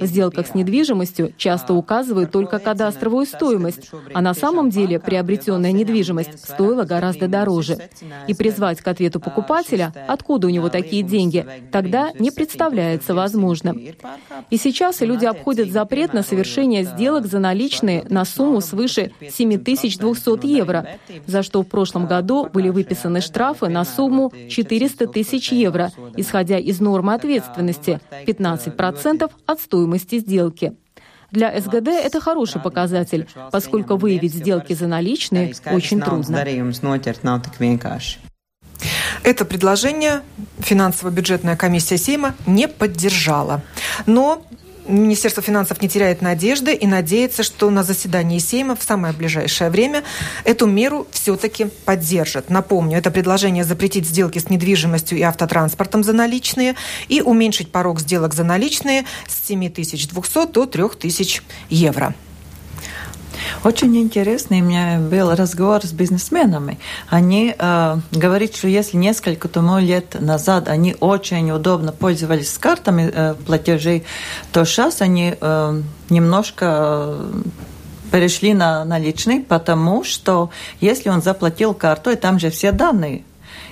[0.00, 6.44] В сделках с недвижимостью часто указывают только кадастровую стоимость, а на самом деле приобретенная недвижимость
[6.44, 7.78] стоила гораздо дороже.
[8.26, 13.80] И призвать к ответу покупателя, откуда у него такие деньги, тогда не представляется возможным.
[14.50, 20.98] И сейчас люди обходят запрет на совершение сделок за наличные на сумму свыше 7200 евро,
[21.26, 26.80] за что в прошлом году были выписаны штрафы на сумму 400 тысяч евро, исходя из
[26.80, 30.74] нормы ответственности 15% от стоимости сделки.
[31.30, 36.44] Для СГД это хороший показатель, поскольку выявить сделки за наличные очень трудно.
[39.24, 40.20] Это предложение
[40.58, 43.62] финансово-бюджетная комиссия Сейма не поддержала.
[44.06, 44.44] Но
[44.86, 50.04] Министерство финансов не теряет надежды и надеется, что на заседании Сейма в самое ближайшее время
[50.44, 52.50] эту меру все-таки поддержат.
[52.50, 56.74] Напомню, это предложение запретить сделки с недвижимостью и автотранспортом за наличные
[57.08, 62.14] и уменьшить порог сделок за наличные с 7200 до 3000 евро.
[63.64, 66.78] Очень интересный у меня был разговор с бизнесменами.
[67.08, 73.34] Они э, говорят, что если несколько тому лет назад они очень удобно пользовались картами э,
[73.46, 74.04] платежей,
[74.52, 76.66] то сейчас они э, немножко
[77.18, 77.42] э,
[78.12, 83.24] перешли на наличный, потому что если он заплатил картой, там же все данные.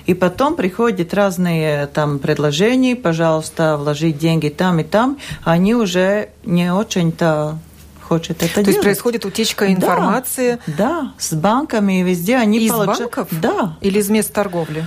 [0.05, 6.73] И потом приходят разные там предложения, пожалуйста, вложить деньги там и там, они уже не
[6.73, 7.57] очень-то
[8.03, 8.65] хочет это То делать.
[8.65, 10.59] То есть происходит утечка информации?
[10.67, 12.99] Да, да, с банками и везде они Из получают...
[12.99, 13.27] банков?
[13.31, 13.77] Да.
[13.81, 14.85] Или из мест торговли?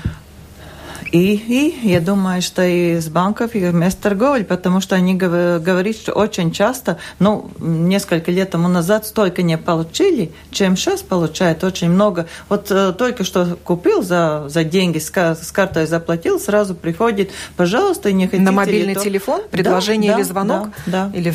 [1.12, 1.34] И,
[1.82, 6.50] и я думаю, что из банков и вместо торговли, потому что они говорят, что очень
[6.50, 12.26] часто, ну, несколько лет тому назад столько не получили, чем сейчас получают очень много.
[12.48, 18.12] Вот э, только что купил за, за деньги, с, с картой заплатил, сразу приходит, пожалуйста,
[18.12, 19.00] не хотите На мобильный то...
[19.00, 19.42] телефон?
[19.50, 20.68] Предложение да, или звонок?
[20.86, 21.18] Да, да.
[21.18, 21.34] Или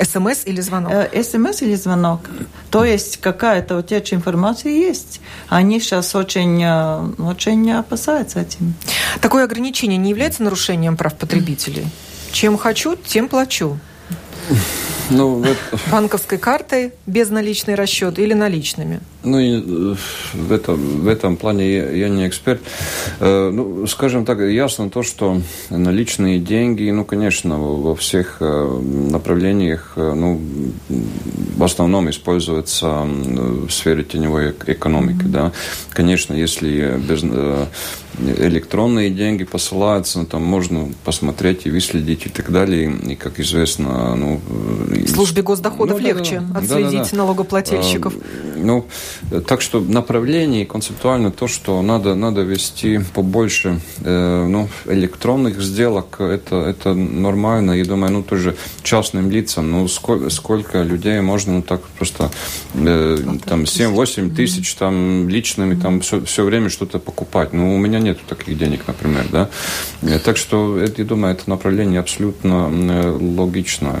[0.00, 0.92] СМС или звонок?
[0.92, 2.20] Э, СМС или звонок.
[2.70, 5.20] То есть какая-то утечка информации есть.
[5.48, 8.74] Они сейчас очень, э, очень опасаются этим.
[9.20, 11.86] Такое ограничение не является нарушением прав потребителей?
[12.32, 13.78] Чем хочу, тем плачу.
[15.10, 15.58] Ну, это...
[15.90, 19.00] Банковской картой, безналичный расчет или наличными?
[19.22, 19.94] Ну, и э,
[20.34, 22.60] в, этом, в этом плане я, я не эксперт.
[23.20, 25.40] Э, ну, скажем так, ясно то, что
[25.70, 30.40] наличные деньги, ну, конечно, во всех э, направлениях, ну,
[30.88, 35.30] в основном используются в сфере теневой экономики, mm-hmm.
[35.30, 35.52] да.
[35.90, 37.22] Конечно, если без
[38.18, 42.92] электронные деньги посылаются, ну, там можно посмотреть и выследить и так далее.
[43.08, 44.40] И, как известно, ну...
[45.06, 48.14] Службе госдоходов ну, легче да, да, отследить да, да, налогоплательщиков.
[48.14, 48.86] А, ну,
[49.46, 56.56] так что направление концептуально то, что надо, надо вести побольше э, ну, электронных сделок, это,
[56.56, 57.72] это нормально.
[57.72, 62.30] Я думаю, ну, тоже частным лицам, ну, сколько, сколько людей можно ну, так просто
[62.74, 67.52] э, там 7-8 тысяч там личными там все, все время что-то покупать.
[67.52, 69.48] Ну, у меня нет таких денег, например, да.
[70.02, 74.00] Э, так что, это, я думаю, это направление абсолютно э, логичное.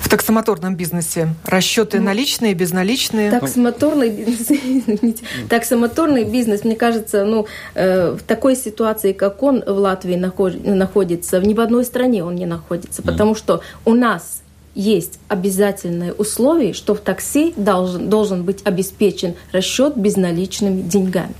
[0.00, 3.30] В таксомоторном бизнесе расчеты ну, наличные, безналичные?
[3.30, 9.78] Таксомоторный бизнес, извините, таксомоторный бизнес, мне кажется, ну, э, в такой ситуации, как он в
[9.78, 14.42] Латвии находится, ни в одной стране он не находится, потому что у нас
[14.74, 21.34] есть обязательное условие, что в такси должен, должен быть обеспечен расчет безналичными деньгами.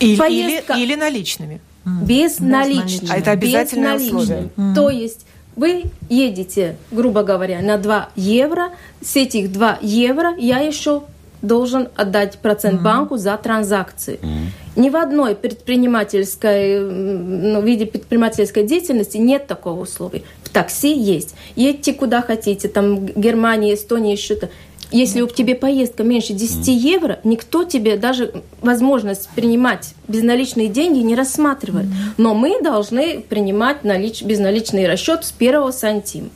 [0.00, 0.72] Или, Поездка...
[0.74, 1.60] или, или наличными.
[1.84, 3.10] Безналичными.
[3.10, 4.50] А это обязательное условие.
[4.74, 5.24] То есть
[5.60, 8.70] вы едете, грубо говоря, на 2 евро,
[9.02, 11.02] с этих 2 евро я еще
[11.42, 12.84] должен отдать процент mm-hmm.
[12.84, 14.18] банку за транзакции.
[14.22, 14.80] Mm-hmm.
[14.80, 20.22] Ни в одной предпринимательской, ну, виде предпринимательской деятельности нет такого условия.
[20.42, 21.34] В такси есть.
[21.56, 24.48] Едьте куда хотите, там Германия, Эстония, еще-то.
[24.90, 31.14] Если у тебя поездка меньше 10 евро, никто тебе даже возможность принимать безналичные деньги не
[31.14, 31.86] рассматривает.
[32.16, 34.22] Но мы должны принимать налич...
[34.22, 36.30] безналичный расчет с первого сантима.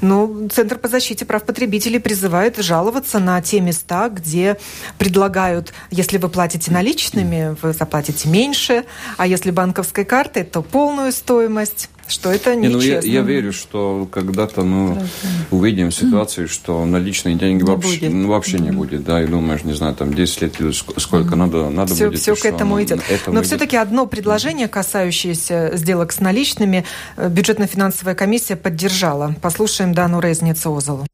[0.00, 4.58] Ну, Центр по защите прав потребителей призывает жаловаться на те места, где
[4.98, 8.84] предлагают, если вы платите наличными, вы заплатите меньше,
[9.16, 14.08] а если банковской картой, то полную стоимость что это не, ну, я, я верю, что
[14.10, 15.06] когда-то мы ну,
[15.50, 19.72] увидим ситуацию, что наличные деньги не вообще, ну, вообще не будет, да, и думаешь, не
[19.72, 22.20] знаю, там 10 лет или сколько надо, надо все, будет.
[22.20, 23.00] Все к этому идет.
[23.26, 26.84] Но все-таки одно предложение, касающееся сделок с наличными,
[27.16, 29.34] э, бюджетно-финансовая комиссия поддержала.
[29.42, 31.06] Послушаем Дану Резницу-Озалу.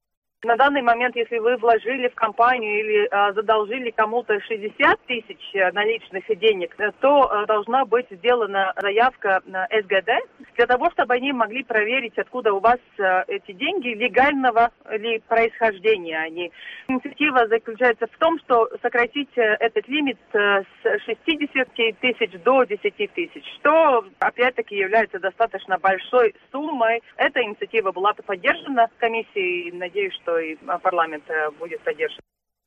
[0.45, 5.71] На данный момент, если вы вложили в компанию или э, задолжили кому-то 60 тысяч э,
[5.71, 10.11] наличных денег, э, то э, должна быть сделана заявка на СГД
[10.57, 16.19] для того, чтобы они могли проверить, откуда у вас э, эти деньги легального ли происхождения.
[16.19, 16.51] Они.
[16.89, 20.65] Инициатива заключается в том, что сократить этот лимит с
[21.05, 27.01] 60 тысяч до 10 тысяч, что опять-таки является достаточно большой суммой.
[27.17, 32.25] Эта инициатива была поддержана комиссией, надеюсь, что что и парламент э, будет поддерживать.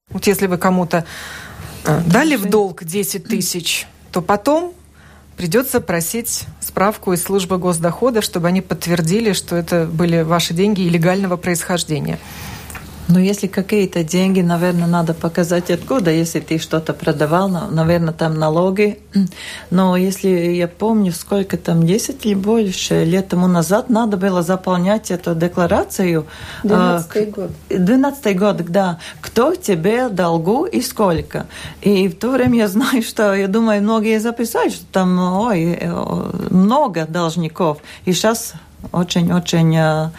[0.09, 1.05] Вот если вы кому-то
[1.86, 4.74] э, дали в долг 10 тысяч, то потом
[5.38, 11.38] придется просить справку из службы госдохода, чтобы они подтвердили, что это были ваши деньги легального
[11.38, 12.20] происхождения.
[13.08, 16.10] Ну, если какие-то деньги, наверное, надо показать откуда.
[16.10, 18.99] Если ты что-то продавал, наверное, там налоги.
[19.70, 25.12] Но если я помню, сколько там, 10 или больше лет тому назад надо было заполнять
[25.12, 26.26] эту декларацию.
[26.64, 27.51] 12 а, год.
[27.70, 28.99] 12 год, да.
[29.22, 31.45] Кто тебе долгу и сколько.
[31.82, 36.47] И в то время я знаю, что, я думаю, многие записали, что там, ой, э,
[36.49, 37.78] много должников.
[38.06, 38.53] И сейчас
[38.91, 40.09] очень-очень э,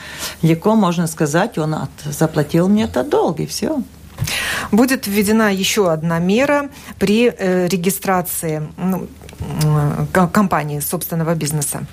[0.43, 3.83] легко можно сказать, он от, заплатил мне этот долг, и все.
[4.73, 9.07] Будет введена еще одна мера при э, регистрации ну,
[9.41, 11.87] э, компании собственного бизнеса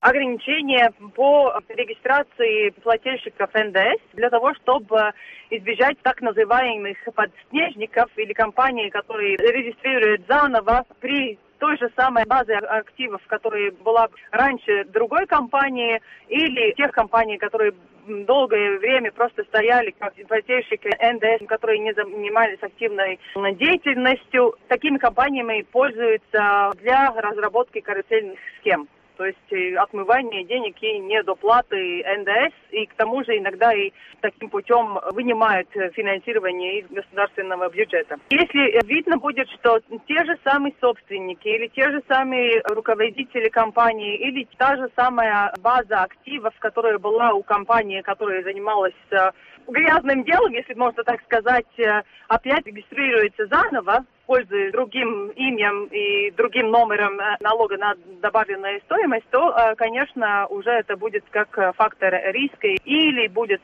[0.00, 5.12] ограничения по регистрации плательщиков НДС для того, чтобы
[5.50, 13.20] избежать так называемых подснежников или компаний, которые регистрируют заново при той же самой базы активов,
[13.26, 17.72] которая была раньше другой компании, или тех компаний, которые
[18.06, 23.18] долгое время просто стояли как плательщики НДС, которые не занимались активной
[23.54, 24.54] деятельностью.
[24.68, 28.88] Такими компаниями пользуются для разработки карусельных схем
[29.18, 33.90] то есть э, отмывание денег и недоплаты НДС, и к тому же иногда и
[34.20, 38.16] таким путем вынимают финансирование из государственного бюджета.
[38.30, 44.46] Если видно будет, что те же самые собственники или те же самые руководители компании или
[44.56, 49.32] та же самая база активов, которая была у компании, которая занималась э,
[49.66, 56.70] грязным делом, если можно так сказать, э, опять регистрируется заново, пользуясь другим именем и другим
[56.70, 62.68] номером э, налога на добавленную стоимость, то, э, конечно, уже это будет как фактор риска
[62.84, 63.62] или будет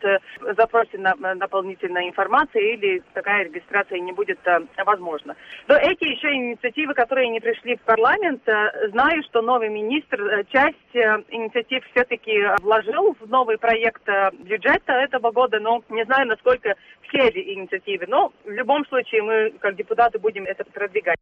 [0.57, 4.39] запросена дополнительная информация, или такая регистрация не будет
[4.87, 5.37] возможна.
[5.69, 8.43] Но эти еще инициативы, которые не пришли в парламент,
[8.91, 15.83] знаю, что новый министр часть инициатив все-таки вложил в новый проект бюджета этого года, но
[15.91, 16.75] не знаю, насколько
[17.09, 18.07] все эти инициативы.
[18.09, 21.19] Но в любом случае мы, как депутаты, будем это продвигать.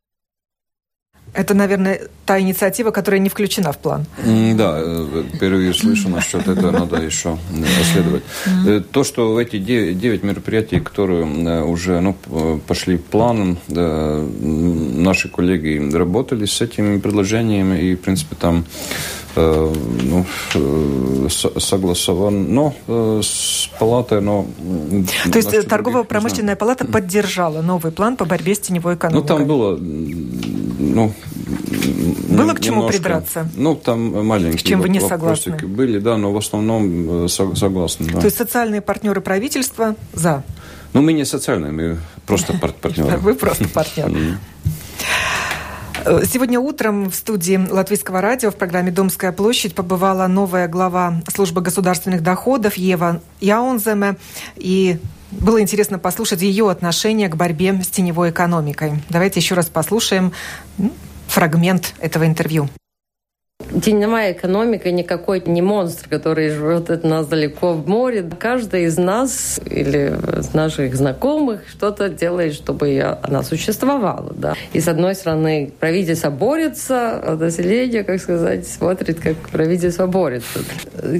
[1.34, 4.04] Это, наверное, та инициатива, которая не включена в план.
[4.54, 7.38] Да, э, впервые слышу насчет этого, надо еще
[7.78, 8.22] расследовать.
[8.66, 12.14] Э, то, что эти 9 мероприятий, которые э, уже ну,
[12.66, 18.66] пошли планом, наши коллеги работали с этими предложениями, и, в принципе, там
[19.34, 20.24] ну,
[21.28, 22.74] согласован, но
[23.22, 24.46] с палатой, но...
[25.30, 29.22] То есть торгово-промышленная палата поддержала новый план по борьбе с теневой экономикой?
[29.22, 31.12] Ну, там было, ну,
[32.28, 33.48] было к чему немножко, придраться?
[33.56, 35.56] Ну, там маленькие С чем вы не согласны?
[35.56, 38.10] были, да, но в основном согласны.
[38.12, 38.20] Да.
[38.20, 40.42] То есть социальные партнеры правительства за?
[40.92, 43.18] Ну, мы не социальные, мы просто партнеры.
[43.18, 44.38] Вы просто партнеры.
[46.04, 52.24] Сегодня утром в студии Латвийского радио в программе «Домская площадь» побывала новая глава службы государственных
[52.24, 54.16] доходов Ева Яунземе.
[54.56, 54.98] И
[55.30, 58.94] было интересно послушать ее отношение к борьбе с теневой экономикой.
[59.10, 60.32] Давайте еще раз послушаем
[61.28, 62.68] фрагмент этого интервью.
[63.84, 68.28] Теневая экономика не какой-то не монстр, который живет от нас далеко в море.
[68.38, 70.14] Каждый из нас или
[70.52, 74.32] наших знакомых что-то делает, чтобы она существовала.
[74.36, 74.54] Да.
[74.72, 80.60] И с одной стороны, правительство борется, а население, как сказать, смотрит, как правительство борется.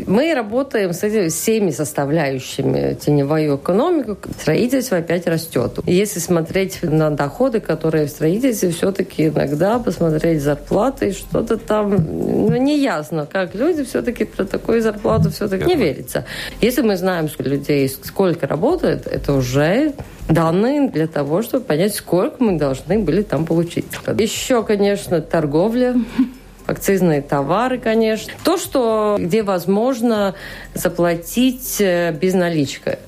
[0.06, 4.16] Мы работаем с этими всеми составляющими теневую экономику.
[4.40, 5.78] Строительство опять растет.
[5.86, 11.96] Если смотреть на доходы, которые в строительстве, все-таки иногда посмотреть зарплаты, что-то там
[12.32, 16.24] ну, не ясно, как люди все-таки про такую зарплату все-таки не верится.
[16.60, 19.94] Если мы знаем, сколько людей сколько работает, это уже
[20.28, 23.86] данные для того, чтобы понять, сколько мы должны были там получить.
[24.18, 25.94] Еще, конечно, торговля
[26.66, 28.32] акцизные товары, конечно.
[28.44, 30.34] То, что где возможно
[30.74, 32.98] заплатить э, безналичкой.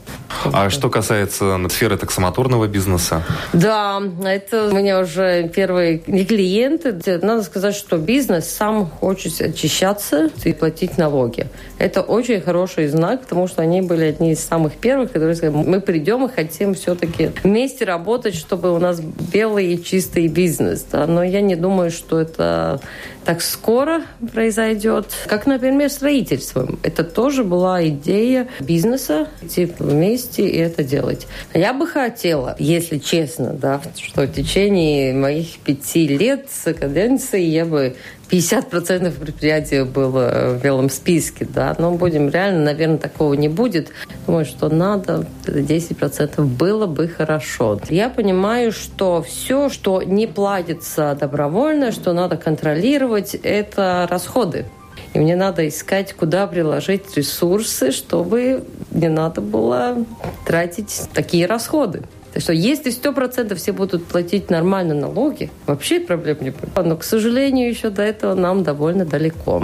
[0.52, 3.22] А что касается сферы таксомоторного бизнеса?
[3.52, 6.94] Да, это у меня уже первые не клиенты.
[7.22, 11.46] Надо сказать, что бизнес сам хочет очищаться и платить налоги.
[11.78, 15.80] Это очень хороший знак, потому что они были одни из самых первых, которые сказали, мы
[15.80, 20.84] придем и хотим все-таки вместе работать, чтобы у нас белый и чистый бизнес.
[20.90, 21.06] Да?
[21.06, 22.80] Но я не думаю, что это
[23.24, 24.02] так скоро
[24.32, 25.06] произойдет.
[25.26, 26.68] Как, например, строительство.
[26.82, 31.26] Это тоже была идея бизнеса, идти вместе и это делать.
[31.54, 37.64] Я бы хотела, если честно, да, что в течение моих пяти лет с каденции я
[37.64, 37.96] бы
[38.30, 43.90] 50% предприятий было в белом списке, да, но будем реально, наверное, такого не будет.
[44.26, 47.80] Думаю, что надо, 10% было бы хорошо.
[47.88, 54.66] Я понимаю, что все, что не платится добровольно, что надо контролировать, это расходы.
[55.14, 60.04] И мне надо искать, куда приложить ресурсы, чтобы не надо было
[60.44, 62.02] тратить такие расходы.
[62.32, 66.76] Так что если сто процентов все будут платить нормально налоги, вообще проблем не будет.
[66.76, 69.62] Но, к сожалению, еще до этого нам довольно далеко.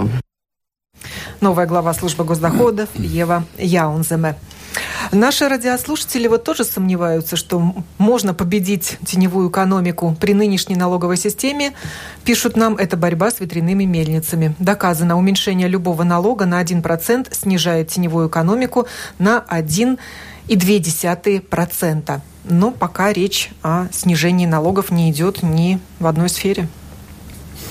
[1.41, 4.35] Новая глава службы госдоходов Ева Яунземе.
[5.11, 11.73] Наши радиослушатели вот тоже сомневаются, что можно победить теневую экономику при нынешней налоговой системе.
[12.23, 14.55] Пишут нам, это борьба с ветряными мельницами.
[14.57, 18.87] Доказано, уменьшение любого налога на 1% снижает теневую экономику
[19.19, 22.21] на 1,2%.
[22.45, 26.69] Но пока речь о снижении налогов не идет ни в одной сфере.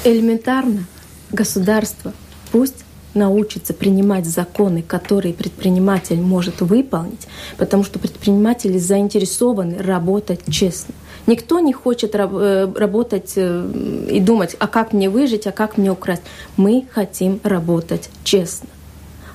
[0.04, 0.84] Элементарно
[1.30, 2.12] государство
[2.52, 2.84] пусть
[3.14, 10.94] научится принимать законы, которые предприниматель может выполнить, потому что предприниматели заинтересованы работать честно.
[11.26, 15.90] Никто не хочет э, работать э, и думать, а как мне выжить, а как мне
[15.90, 16.22] украсть.
[16.56, 18.68] Мы хотим работать честно.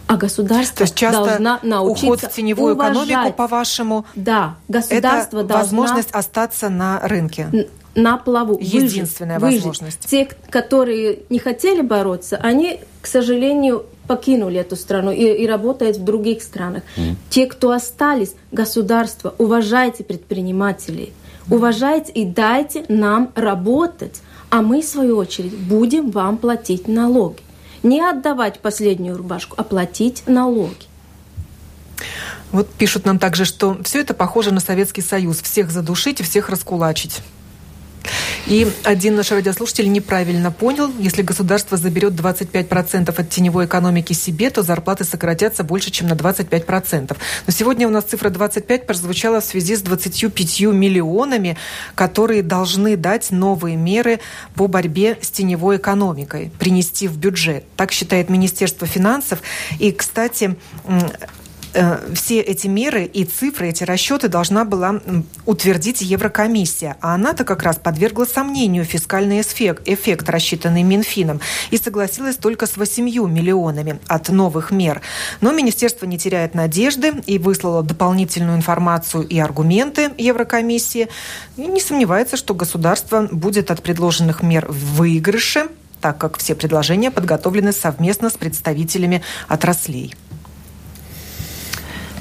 [0.08, 3.08] А государство То есть часто должна научиться уход в теневую уважать.
[3.08, 8.58] экономику, по-вашему, да, государство это возможность остаться на рынке на плаву.
[8.60, 10.00] Единственная выжить, возможность.
[10.08, 16.04] Те, которые не хотели бороться, они, к сожалению, покинули эту страну и, и работают в
[16.04, 16.84] других странах.
[16.96, 17.16] Mm.
[17.30, 21.14] Те, кто остались, государство, уважайте предпринимателей,
[21.48, 21.56] mm.
[21.56, 27.40] уважайте и дайте нам работать, а мы, в свою очередь, будем вам платить налоги.
[27.84, 30.86] Не отдавать последнюю рубашку, а платить налоги.
[32.52, 35.42] Вот пишут нам также, что все это похоже на Советский Союз.
[35.42, 37.22] Всех задушить и всех раскулачить.
[38.48, 44.64] И один наш радиослушатель неправильно понял, если государство заберет 25% от теневой экономики себе, то
[44.64, 47.18] зарплаты сократятся больше, чем на 25%.
[47.48, 51.58] Но сегодня у нас цифра 25 прозвучала в связи с 25 миллионами,
[51.96, 54.20] которые должны дать новые меры
[54.56, 57.64] по борьбе с теневой экономикой, принести в бюджет.
[57.76, 59.40] Так считает Министерство финансов.
[59.80, 60.56] И, кстати,
[62.14, 65.02] все эти меры и цифры, эти расчеты должна была
[65.46, 66.98] утвердить Еврокомиссия.
[67.02, 72.78] А она-то как раз подвергла сомнению фискальный эффект, эффект, рассчитанный Минфином, и согласилась только с
[72.78, 75.02] 8 миллионами от новых мер.
[75.42, 81.10] Но министерство не теряет надежды и выслало дополнительную информацию и аргументы Еврокомиссии.
[81.58, 85.68] И не сомневается, что государство будет от предложенных мер в выигрыше,
[86.02, 90.16] так как все предложения подготовлены совместно с представителями отраслей.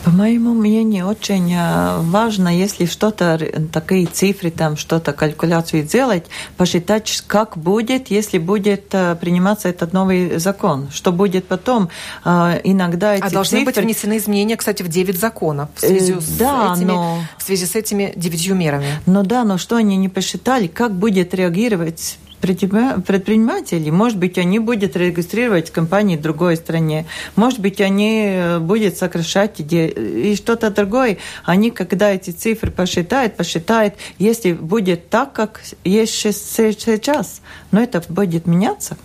[0.04, 3.40] По моему мнению, очень э, важно, если что-то,
[3.72, 6.26] такие цифры, там что-то, калькуляцию делать,
[6.58, 10.90] посчитать, как будет, если будет э, приниматься этот новый закон.
[10.92, 11.88] Что будет потом.
[12.22, 13.72] Э, иногда эти А должны цифры...
[13.72, 17.20] быть внесены изменения, кстати, в 9 законов в связи, с, да, этими, но...
[17.38, 19.00] в связи с этими девятью мерами.
[19.06, 23.90] Ну да, но что они не посчитали, как будет реагировать предприниматели.
[23.90, 27.06] Может быть, они будут регистрировать компании в другой стране.
[27.36, 31.18] Может быть, они э, будут сокращать и что-то другое.
[31.44, 37.40] Они, когда эти цифры посчитают, посчитают, если будет так, как есть сейчас.
[37.70, 38.96] Но это будет меняться.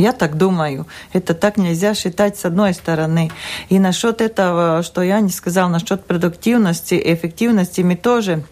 [0.00, 0.86] Я так думаю.
[1.12, 3.30] Это так нельзя считать с одной стороны.
[3.68, 8.42] И насчет этого, что я не сказал, насчет продуктивности, эффективности, мы тоже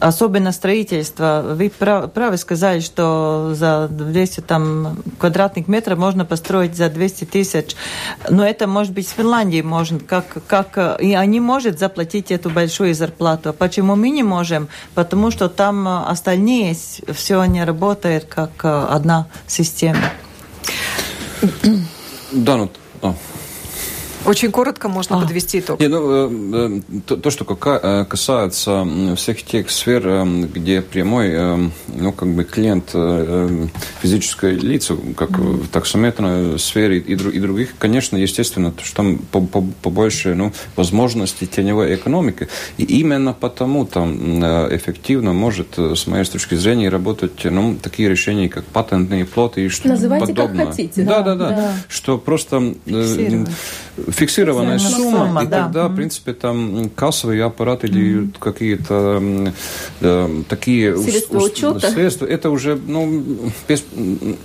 [0.00, 1.44] особенно строительство.
[1.54, 7.76] Вы правы сказали, что за 200 там, квадратных метров можно построить за 200 тысяч.
[8.28, 12.94] Но это может быть в Финляндии можно, как, как, и они могут заплатить эту большую
[12.94, 13.52] зарплату.
[13.52, 14.68] Почему мы не можем?
[14.94, 16.74] Потому что там остальные
[17.12, 20.10] все не работает как одна система.
[22.32, 22.70] Да, ну,
[24.26, 25.20] очень коротко можно а.
[25.22, 25.80] подвести итог.
[25.80, 32.12] Не, ну, э, э, то, то, что э, касается всех тех сфер, где прямой, ну,
[32.12, 32.90] как бы клиент
[34.00, 35.64] физическое лицо, как mm.
[35.64, 39.18] в таксометрной сфере и, и других, конечно, естественно, что там
[39.82, 42.48] побольше ну, возможностей теневой экономики.
[42.76, 48.64] И именно потому там эффективно может, с моей точки зрения, работать ну, такие решения, как
[48.64, 50.66] патентные плоты и что Называйте подобное.
[50.66, 51.02] как хотите.
[51.02, 51.48] Да, да, да.
[51.48, 51.56] да.
[51.56, 51.74] да.
[51.88, 52.74] Что просто
[54.10, 55.64] фиксированная сумма, сумма, и да.
[55.64, 58.38] тогда, в принципе, там кассовые аппараты или mm-hmm.
[58.38, 59.52] какие-то
[60.00, 63.24] э, такие средства учета, средства, это уже, ну,
[63.68, 63.84] без,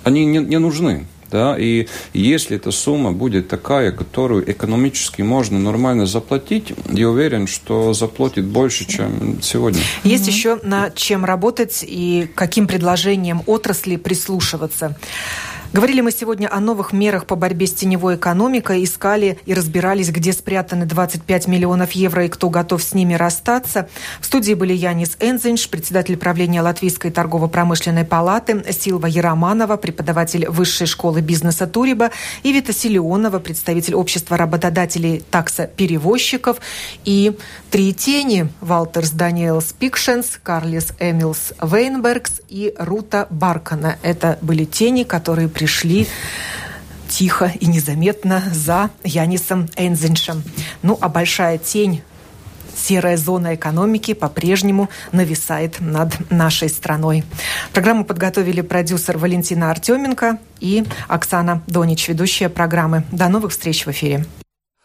[0.04, 1.06] они не, не нужны.
[1.28, 7.92] Да, и если эта сумма будет такая, которую экономически можно нормально заплатить, я уверен, что
[7.94, 9.80] заплатит больше, чем сегодня.
[10.04, 10.30] Есть mm-hmm.
[10.30, 14.96] еще над чем работать и каким предложением отрасли прислушиваться.
[15.76, 20.32] Говорили мы сегодня о новых мерах по борьбе с теневой экономикой, искали и разбирались, где
[20.32, 23.86] спрятаны 25 миллионов евро и кто готов с ними расстаться.
[24.22, 31.20] В студии были Янис Энзинш, председатель правления Латвийской торгово-промышленной палаты, Силва Яроманова, преподаватель Высшей школы
[31.20, 32.10] бизнеса Туриба,
[32.42, 36.56] и Вита Силионова, представитель общества работодателей такса-перевозчиков,
[37.04, 37.36] и
[37.70, 43.98] три тени– Валтерс Даниэлс Пикшенс, Карлис Эмилс Вейнбергс и Рута Баркана.
[44.02, 46.06] Это были тени, которые пришли пришли
[47.08, 50.44] тихо и незаметно за Янисом Энзеншем.
[50.82, 52.02] Ну, а большая тень
[52.76, 57.24] серая зона экономики по-прежнему нависает над нашей страной.
[57.72, 63.02] Программу подготовили продюсер Валентина Артеменко и Оксана Донич, ведущая программы.
[63.10, 64.24] До новых встреч в эфире.